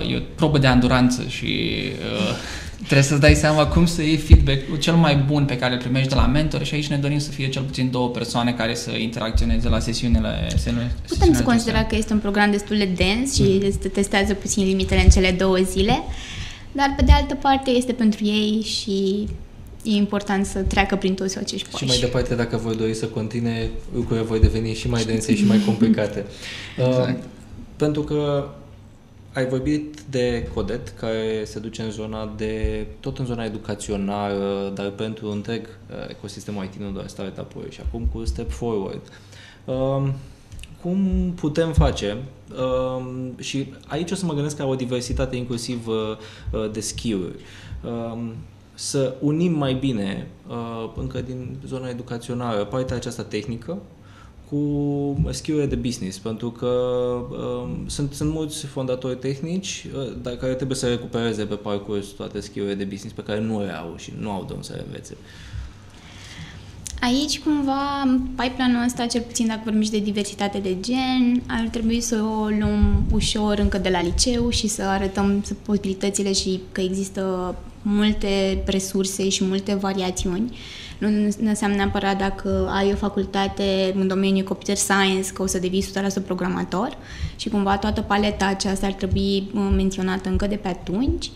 e 0.08 0.16
o 0.16 0.20
probă 0.34 0.58
de 0.58 0.66
anduranță 0.66 1.22
și 1.28 1.80
uh, 2.18 2.36
trebuie 2.76 3.02
să-ți 3.02 3.20
dai 3.20 3.34
seama 3.34 3.66
cum 3.66 3.86
să 3.86 4.02
iei 4.02 4.16
feedback 4.16 4.78
cel 4.78 4.94
mai 4.94 5.16
bun 5.16 5.44
pe 5.44 5.56
care 5.58 5.74
îl 5.74 5.80
primești 5.80 6.08
de 6.08 6.14
la 6.14 6.26
mentor 6.26 6.64
și 6.64 6.74
aici 6.74 6.86
ne 6.86 6.96
dorim 6.96 7.18
să 7.18 7.30
fie 7.30 7.48
cel 7.48 7.62
puțin 7.62 7.90
două 7.90 8.08
persoane 8.08 8.52
care 8.52 8.74
să 8.74 8.90
interacționeze 8.90 9.68
la 9.68 9.78
sesiunile. 9.78 10.50
Putem 11.08 11.34
să 11.34 11.42
considera 11.42 11.84
că 11.84 11.96
este 11.96 12.12
un 12.12 12.18
program 12.18 12.50
destul 12.50 12.76
de 12.76 12.88
dens 12.96 13.34
și 13.34 13.60
mm. 13.62 13.90
testează 13.92 14.34
puțin 14.34 14.64
limitele 14.64 15.02
în 15.02 15.08
cele 15.08 15.30
două 15.30 15.56
zile, 15.56 16.02
dar 16.72 16.94
pe 16.96 17.04
de 17.04 17.12
altă 17.12 17.34
parte 17.34 17.70
este 17.70 17.92
pentru 17.92 18.24
ei 18.24 18.62
și 18.62 19.28
e 19.82 19.90
important 19.90 20.46
să 20.46 20.58
treacă 20.58 20.96
prin 20.96 21.14
toți 21.14 21.38
acești 21.38 21.68
pași. 21.70 21.82
Și 21.82 21.88
mai 21.88 21.98
departe, 22.00 22.34
dacă 22.34 22.56
voi 22.56 22.76
dori 22.76 22.94
să 22.94 23.06
continue, 23.06 23.70
lucrurile 23.94 24.26
voi 24.26 24.40
deveni 24.40 24.74
și 24.74 24.88
mai 24.88 25.04
dense 25.04 25.34
și 25.34 25.44
mai 25.44 25.60
complicate. 25.66 26.24
exact. 26.88 27.18
Uh, 27.18 27.24
pentru 27.76 28.02
că 28.02 28.48
ai 29.34 29.46
vorbit 29.46 30.00
de 30.10 30.48
Codet, 30.54 30.88
care 30.88 31.44
se 31.44 31.58
duce 31.58 31.82
în 31.82 31.90
zona 31.90 32.32
de, 32.36 32.86
tot 33.00 33.18
în 33.18 33.24
zona 33.24 33.44
educațională, 33.44 34.72
dar 34.74 34.90
pentru 34.90 35.30
întreg 35.30 35.66
uh, 35.66 36.08
ecosistemul 36.08 36.64
IT, 36.64 36.74
nu 36.74 36.90
doar 36.90 37.06
startup-uri, 37.06 37.70
și 37.70 37.80
acum 37.86 38.08
cu 38.12 38.24
Step 38.24 38.50
Forward. 38.50 39.00
Um, 39.64 40.12
cum 40.82 41.32
putem 41.34 41.72
face 41.72 42.16
um, 42.58 43.38
și 43.38 43.72
aici 43.86 44.10
o 44.10 44.14
să 44.14 44.26
mă 44.26 44.34
gândesc 44.34 44.58
la 44.58 44.66
o 44.66 44.74
diversitate 44.74 45.36
inclusiv 45.36 45.86
uh, 45.86 46.70
de 46.72 46.80
skill-uri. 46.80 47.38
Um, 47.84 48.34
să 48.74 49.14
unim 49.20 49.52
mai 49.52 49.74
bine, 49.74 50.26
uh, 50.48 50.90
încă 50.96 51.20
din 51.20 51.56
zona 51.66 51.88
educațională, 51.88 52.64
partea 52.64 52.96
aceasta 52.96 53.22
tehnică 53.22 53.78
cu 54.54 55.30
skill 55.30 55.68
de 55.68 55.74
business, 55.74 56.18
pentru 56.18 56.50
că 56.50 56.66
uh, 57.30 57.70
sunt, 57.86 58.12
sunt 58.12 58.32
mulți 58.32 58.66
fondatori 58.66 59.16
tehnici, 59.16 59.86
uh, 59.96 60.12
dar 60.22 60.34
care 60.34 60.54
trebuie 60.54 60.76
să 60.76 60.88
recupereze 60.88 61.44
pe 61.44 61.54
parcurs 61.54 62.06
toate 62.06 62.40
skill 62.40 62.74
de 62.76 62.84
business 62.84 63.14
pe 63.14 63.22
care 63.22 63.40
nu 63.40 63.64
le 63.64 63.76
au 63.76 63.94
și 63.96 64.12
nu 64.18 64.30
au 64.30 64.44
de 64.46 64.52
unde 64.52 64.66
să 64.66 64.72
le 64.76 64.82
învețe. 64.86 65.16
Aici, 67.00 67.40
cumva, 67.40 68.18
pipeline-ul 68.36 68.84
ăsta, 68.84 69.06
cel 69.06 69.20
puțin 69.20 69.46
dacă 69.46 69.60
vorbim 69.64 69.82
și 69.82 69.90
de 69.90 69.98
diversitate 69.98 70.58
de 70.58 70.76
gen, 70.80 71.42
ar 71.46 71.68
trebui 71.70 72.00
să 72.00 72.22
o 72.22 72.44
luăm 72.44 73.04
ușor 73.12 73.58
încă 73.58 73.78
de 73.78 73.88
la 73.88 74.02
liceu 74.02 74.50
și 74.50 74.68
să 74.68 74.82
arătăm 74.82 75.44
posibilitățile 75.62 76.32
și 76.32 76.60
că 76.72 76.80
există 76.80 77.54
multe 77.82 78.62
resurse 78.66 79.28
și 79.28 79.44
multe 79.44 79.74
variațiuni. 79.74 80.56
Nu 81.08 81.48
înseamnă 81.48 81.76
neapărat 81.76 82.18
dacă 82.18 82.70
ai 82.74 82.92
o 82.92 82.96
facultate 82.96 83.92
în 83.94 84.06
domeniul 84.06 84.44
computer 84.44 84.76
science 84.76 85.32
că 85.32 85.42
o 85.42 85.46
să 85.46 85.58
devii 85.58 85.84
100% 86.20 86.24
programator 86.24 86.96
și 87.36 87.48
cumva 87.48 87.76
toată 87.76 88.00
paleta 88.00 88.46
aceasta 88.46 88.86
ar 88.86 88.92
trebui 88.92 89.50
uh, 89.54 89.72
menționată 89.74 90.28
încă 90.28 90.46
de 90.46 90.56
pe 90.56 90.68
atunci. 90.68 91.30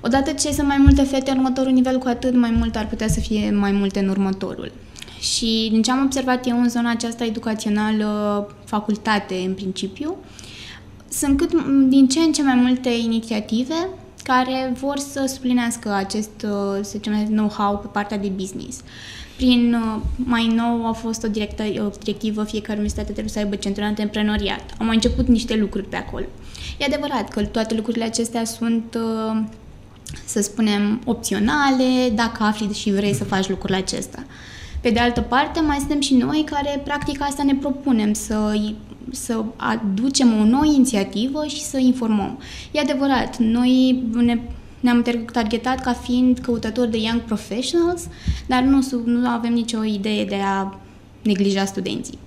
Odată 0.00 0.32
ce 0.32 0.52
sunt 0.52 0.66
mai 0.66 0.76
multe 0.78 1.02
fete 1.02 1.30
în 1.30 1.36
următorul 1.36 1.72
nivel, 1.72 1.98
cu 1.98 2.08
atât 2.08 2.34
mai 2.34 2.50
mult 2.50 2.76
ar 2.76 2.86
putea 2.86 3.08
să 3.08 3.20
fie 3.20 3.50
mai 3.50 3.72
multe 3.72 3.98
în 3.98 4.08
următorul. 4.08 4.72
Și 5.20 5.68
din 5.70 5.82
ce 5.82 5.90
am 5.90 6.04
observat 6.04 6.46
eu 6.46 6.60
în 6.60 6.68
zona 6.68 6.90
aceasta 6.90 7.24
educațională, 7.24 8.48
facultate 8.64 9.34
în 9.46 9.54
principiu, 9.54 10.16
sunt 11.08 11.36
cât 11.36 11.50
din 11.88 12.08
ce 12.08 12.18
în 12.18 12.32
ce 12.32 12.42
mai 12.42 12.54
multe 12.54 12.88
inițiative 12.88 13.88
care 14.22 14.72
vor 14.80 14.98
să 14.98 15.24
suplinească 15.28 15.92
acest, 15.92 16.30
uh, 16.44 16.78
să 16.80 16.90
zicem, 16.90 17.24
know-how 17.24 17.78
pe 17.78 17.86
partea 17.86 18.18
de 18.18 18.28
business. 18.28 18.80
Prin, 19.36 19.74
uh, 19.74 20.02
mai 20.16 20.46
nou 20.46 20.86
a 20.86 20.92
fost 20.92 21.24
o, 21.24 21.28
directă, 21.28 21.62
o 21.62 21.90
directivă, 22.02 22.44
fiecare 22.44 22.72
universitate 22.72 23.12
trebuie 23.12 23.32
să 23.32 23.38
aibă 23.38 23.54
centru 23.54 23.80
de 23.82 23.88
antreprenoriat. 23.88 24.64
Am 24.78 24.86
mai 24.86 24.94
început 24.94 25.26
niște 25.26 25.56
lucruri 25.56 25.88
pe 25.88 25.96
acolo. 25.96 26.24
E 26.78 26.84
adevărat 26.84 27.28
că 27.28 27.44
toate 27.44 27.74
lucrurile 27.74 28.04
acestea 28.04 28.44
sunt, 28.44 28.98
uh, 28.98 29.42
să 30.24 30.40
spunem, 30.40 31.00
opționale, 31.04 32.10
dacă 32.14 32.42
afli 32.42 32.72
și 32.72 32.92
vrei 32.92 33.14
să 33.14 33.24
faci 33.24 33.48
lucrurile 33.48 33.78
acestea. 33.78 34.26
Pe 34.80 34.90
de 34.90 34.98
altă 34.98 35.20
parte, 35.20 35.60
mai 35.60 35.76
suntem 35.78 36.00
și 36.00 36.14
noi 36.14 36.44
care, 36.50 36.80
practic, 36.84 37.22
asta 37.22 37.42
ne 37.42 37.54
propunem, 37.54 38.12
să 38.12 38.54
să 39.12 39.44
aducem 39.56 40.40
o 40.40 40.44
nouă 40.44 40.64
inițiativă 40.64 41.44
și 41.46 41.62
să 41.62 41.78
informăm. 41.78 42.38
E 42.72 42.80
adevărat, 42.80 43.38
noi 43.38 44.02
ne, 44.12 44.38
ne-am 44.80 45.04
targetat 45.32 45.80
ca 45.80 45.92
fiind 45.92 46.38
căutători 46.38 46.90
de 46.90 46.98
young 46.98 47.20
professionals, 47.20 48.08
dar 48.46 48.62
nu, 48.62 48.86
nu 49.04 49.28
avem 49.28 49.52
nicio 49.52 49.84
idee 49.84 50.24
de 50.24 50.38
a 50.44 50.78
neglija 51.22 51.64
studenții 51.64 52.18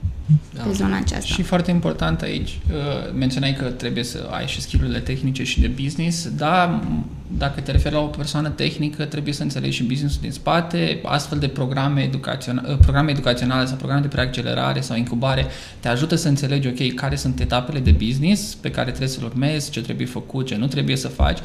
da. 0.53 0.61
pe 0.61 0.71
zona 0.71 0.97
aceasta. 0.97 1.33
Și 1.33 1.41
foarte 1.41 1.71
important 1.71 2.21
aici, 2.21 2.49
uh, 2.49 3.13
menționai 3.13 3.53
că 3.53 3.63
trebuie 3.63 4.03
să 4.03 4.29
ai 4.31 4.47
și 4.47 4.61
skillurile 4.61 4.99
tehnice 4.99 5.43
și 5.43 5.59
de 5.59 5.67
business, 5.67 6.29
da, 6.37 6.83
dacă 7.37 7.61
te 7.61 7.71
referi 7.71 7.93
la 7.93 7.99
o 7.99 8.05
persoană 8.05 8.49
tehnică, 8.49 9.05
trebuie 9.05 9.33
să 9.33 9.43
înțelegi 9.43 9.75
și 9.75 9.83
businessul 9.83 10.21
din 10.21 10.31
spate, 10.31 10.99
astfel 11.03 11.39
de 11.39 11.47
programe, 11.47 12.01
educaționale, 12.01 12.71
uh, 12.71 12.77
programe 12.81 13.11
educaționale 13.11 13.65
sau 13.65 13.75
programe 13.75 14.01
de 14.01 14.07
preaccelerare 14.07 14.81
sau 14.81 14.97
incubare 14.97 15.45
te 15.79 15.87
ajută 15.87 16.15
să 16.15 16.27
înțelegi, 16.27 16.67
ok, 16.67 16.93
care 16.93 17.15
sunt 17.15 17.39
etapele 17.39 17.79
de 17.79 17.91
business 17.91 18.53
pe 18.53 18.71
care 18.71 18.89
trebuie 18.89 19.09
să-l 19.09 19.23
urmezi, 19.23 19.71
ce 19.71 19.81
trebuie 19.81 20.07
făcut, 20.07 20.45
ce 20.47 20.55
nu 20.55 20.67
trebuie 20.67 20.95
să 20.95 21.07
faci 21.07 21.39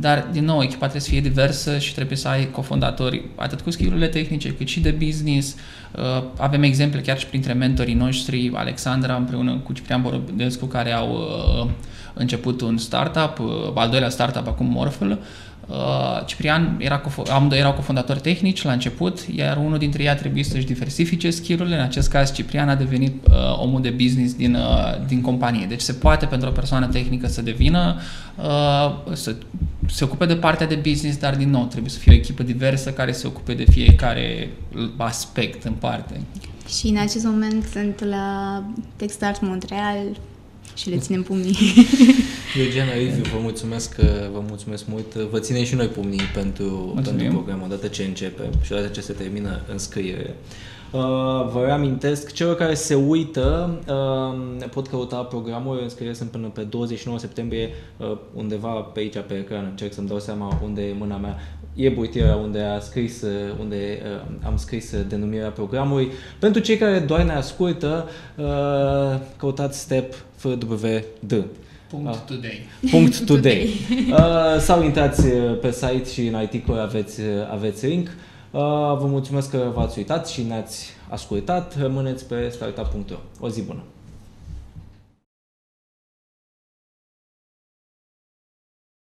dar, 0.00 0.28
din 0.32 0.44
nou, 0.44 0.62
echipa 0.62 0.78
trebuie 0.78 1.00
să 1.00 1.08
fie 1.08 1.20
diversă 1.20 1.78
și 1.78 1.94
trebuie 1.94 2.16
să 2.16 2.28
ai 2.28 2.50
cofondatori 2.50 3.24
atât 3.34 3.60
cu 3.60 3.70
skill 3.70 4.08
tehnice 4.08 4.48
cât 4.48 4.66
și 4.66 4.80
de 4.80 4.90
business. 4.90 5.56
Uh, 5.96 6.24
avem 6.36 6.62
exemple 6.62 7.00
chiar 7.00 7.18
și 7.18 7.26
printre 7.26 7.52
mentorii 7.52 7.94
noștri, 7.94 8.50
Alexandra 8.54 9.14
împreună 9.14 9.56
cu 9.56 9.72
Ciprian 9.72 10.02
Borobescu, 10.02 10.66
care 10.66 10.92
au 10.92 11.12
uh, 11.64 11.70
început 12.18 12.60
un 12.60 12.78
startup, 12.78 13.38
uh, 13.38 13.48
al 13.74 13.90
doilea 13.90 14.08
startup 14.08 14.46
acum 14.46 14.66
Morphle, 14.66 15.18
Uh, 15.68 16.24
Ciprian 16.26 16.76
era 16.78 17.02
amândoi 17.30 17.58
erau 17.58 17.72
cofondatori 17.72 18.20
tehnici 18.20 18.62
la 18.62 18.72
început, 18.72 19.26
iar 19.34 19.56
unul 19.56 19.78
dintre 19.78 20.02
ei 20.02 20.08
a 20.08 20.14
trebuit 20.14 20.46
să-și 20.46 20.66
diversifice 20.66 21.30
skill-urile. 21.30 21.76
În 21.76 21.82
acest 21.82 22.08
caz, 22.08 22.32
Ciprian 22.32 22.68
a 22.68 22.74
devenit 22.74 23.26
uh, 23.26 23.60
omul 23.60 23.80
de 23.80 23.90
business 23.90 24.34
din, 24.34 24.54
uh, 24.54 25.06
din 25.06 25.20
companie. 25.20 25.66
Deci 25.66 25.80
se 25.80 25.92
poate 25.92 26.26
pentru 26.26 26.48
o 26.48 26.52
persoană 26.52 26.86
tehnică 26.86 27.26
să 27.26 27.42
devină, 27.42 27.96
uh, 28.36 29.14
să 29.14 29.36
se 29.86 30.04
ocupe 30.04 30.26
de 30.26 30.36
partea 30.36 30.66
de 30.66 30.74
business, 30.74 31.18
dar 31.18 31.36
din 31.36 31.50
nou 31.50 31.64
trebuie 31.64 31.90
să 31.90 31.98
fie 31.98 32.12
o 32.12 32.16
echipă 32.16 32.42
diversă 32.42 32.90
care 32.90 33.12
se 33.12 33.26
ocupe 33.26 33.54
de 33.54 33.64
fiecare 33.70 34.50
aspect 34.96 35.64
în 35.64 35.72
parte. 35.72 36.20
Și 36.68 36.86
în 36.86 36.98
acest 36.98 37.24
moment 37.24 37.64
sunt 37.64 38.04
la 38.04 38.62
Techstart 38.96 39.40
Montreal, 39.40 40.18
și 40.78 40.88
le 40.90 40.98
ținem 40.98 41.22
pumnii. 41.22 41.56
Eugen 42.64 42.86
Liviu, 42.98 43.22
vă 43.22 43.38
mulțumesc, 43.40 43.94
vă 44.32 44.42
mulțumesc 44.48 44.86
mult. 44.86 45.14
Vă 45.14 45.38
ținem 45.38 45.64
și 45.64 45.74
noi 45.74 45.86
pumnii 45.86 46.20
pentru, 46.34 47.00
pentru 47.04 47.26
program, 47.26 47.62
odată 47.62 47.86
ce 47.86 48.02
începe 48.04 48.50
și 48.62 48.72
odată 48.72 48.88
ce 48.88 49.00
se 49.00 49.12
termină 49.12 49.62
înscriere. 49.70 50.36
Uh, 50.90 51.00
vă 51.52 51.62
reamintesc, 51.64 52.32
celor 52.32 52.54
care 52.54 52.74
se 52.74 52.94
uită 52.94 53.78
uh, 53.88 54.68
pot 54.70 54.86
căuta 54.86 55.16
programul, 55.16 55.80
înscriere 55.82 56.14
sunt 56.14 56.30
până 56.30 56.46
pe 56.46 56.60
29 56.60 57.18
septembrie, 57.18 57.70
uh, 57.96 58.18
undeva 58.34 58.68
pe 58.68 59.00
aici 59.00 59.18
pe 59.26 59.34
ecran, 59.34 59.66
încerc 59.70 59.92
să-mi 59.92 60.08
dau 60.08 60.18
seama 60.18 60.60
unde 60.62 60.82
e 60.82 60.92
mâna 60.98 61.16
mea, 61.16 61.38
e 61.74 61.88
buitiera 61.88 62.34
unde, 62.34 62.60
a 62.60 62.78
scris, 62.78 63.24
unde 63.60 64.02
uh, 64.02 64.46
am 64.46 64.56
scris 64.56 64.96
denumirea 65.08 65.50
programului. 65.50 66.10
Pentru 66.38 66.60
cei 66.60 66.76
care 66.76 66.98
doar 66.98 67.22
ne 67.22 67.32
ascultă, 67.32 68.08
uh, 68.36 69.20
căutați 69.36 69.80
Step 69.80 70.14
FWD. 70.38 71.44
Punct 71.90 72.08
ah. 72.08 72.18
today. 72.26 72.66
Punct 72.90 73.24
today. 73.30 73.70
uh, 74.10 74.60
sau 74.60 74.82
intrați 74.82 75.28
pe 75.60 75.70
site 75.70 76.10
și 76.12 76.26
în 76.26 76.34
articol 76.34 76.78
aveți, 76.78 77.20
aveți 77.52 77.86
link. 77.86 78.08
Uh, 78.50 78.60
vă 78.98 79.06
mulțumesc 79.06 79.50
că 79.50 79.70
v-ați 79.74 79.98
uitat 79.98 80.28
și 80.28 80.42
ne-ați 80.42 80.86
ascultat. 81.08 81.76
Rămâneți 81.80 82.24
pe 82.24 82.48
startup.ro. 82.50 83.16
O 83.40 83.48
zi 83.48 83.62
bună! 83.62 83.82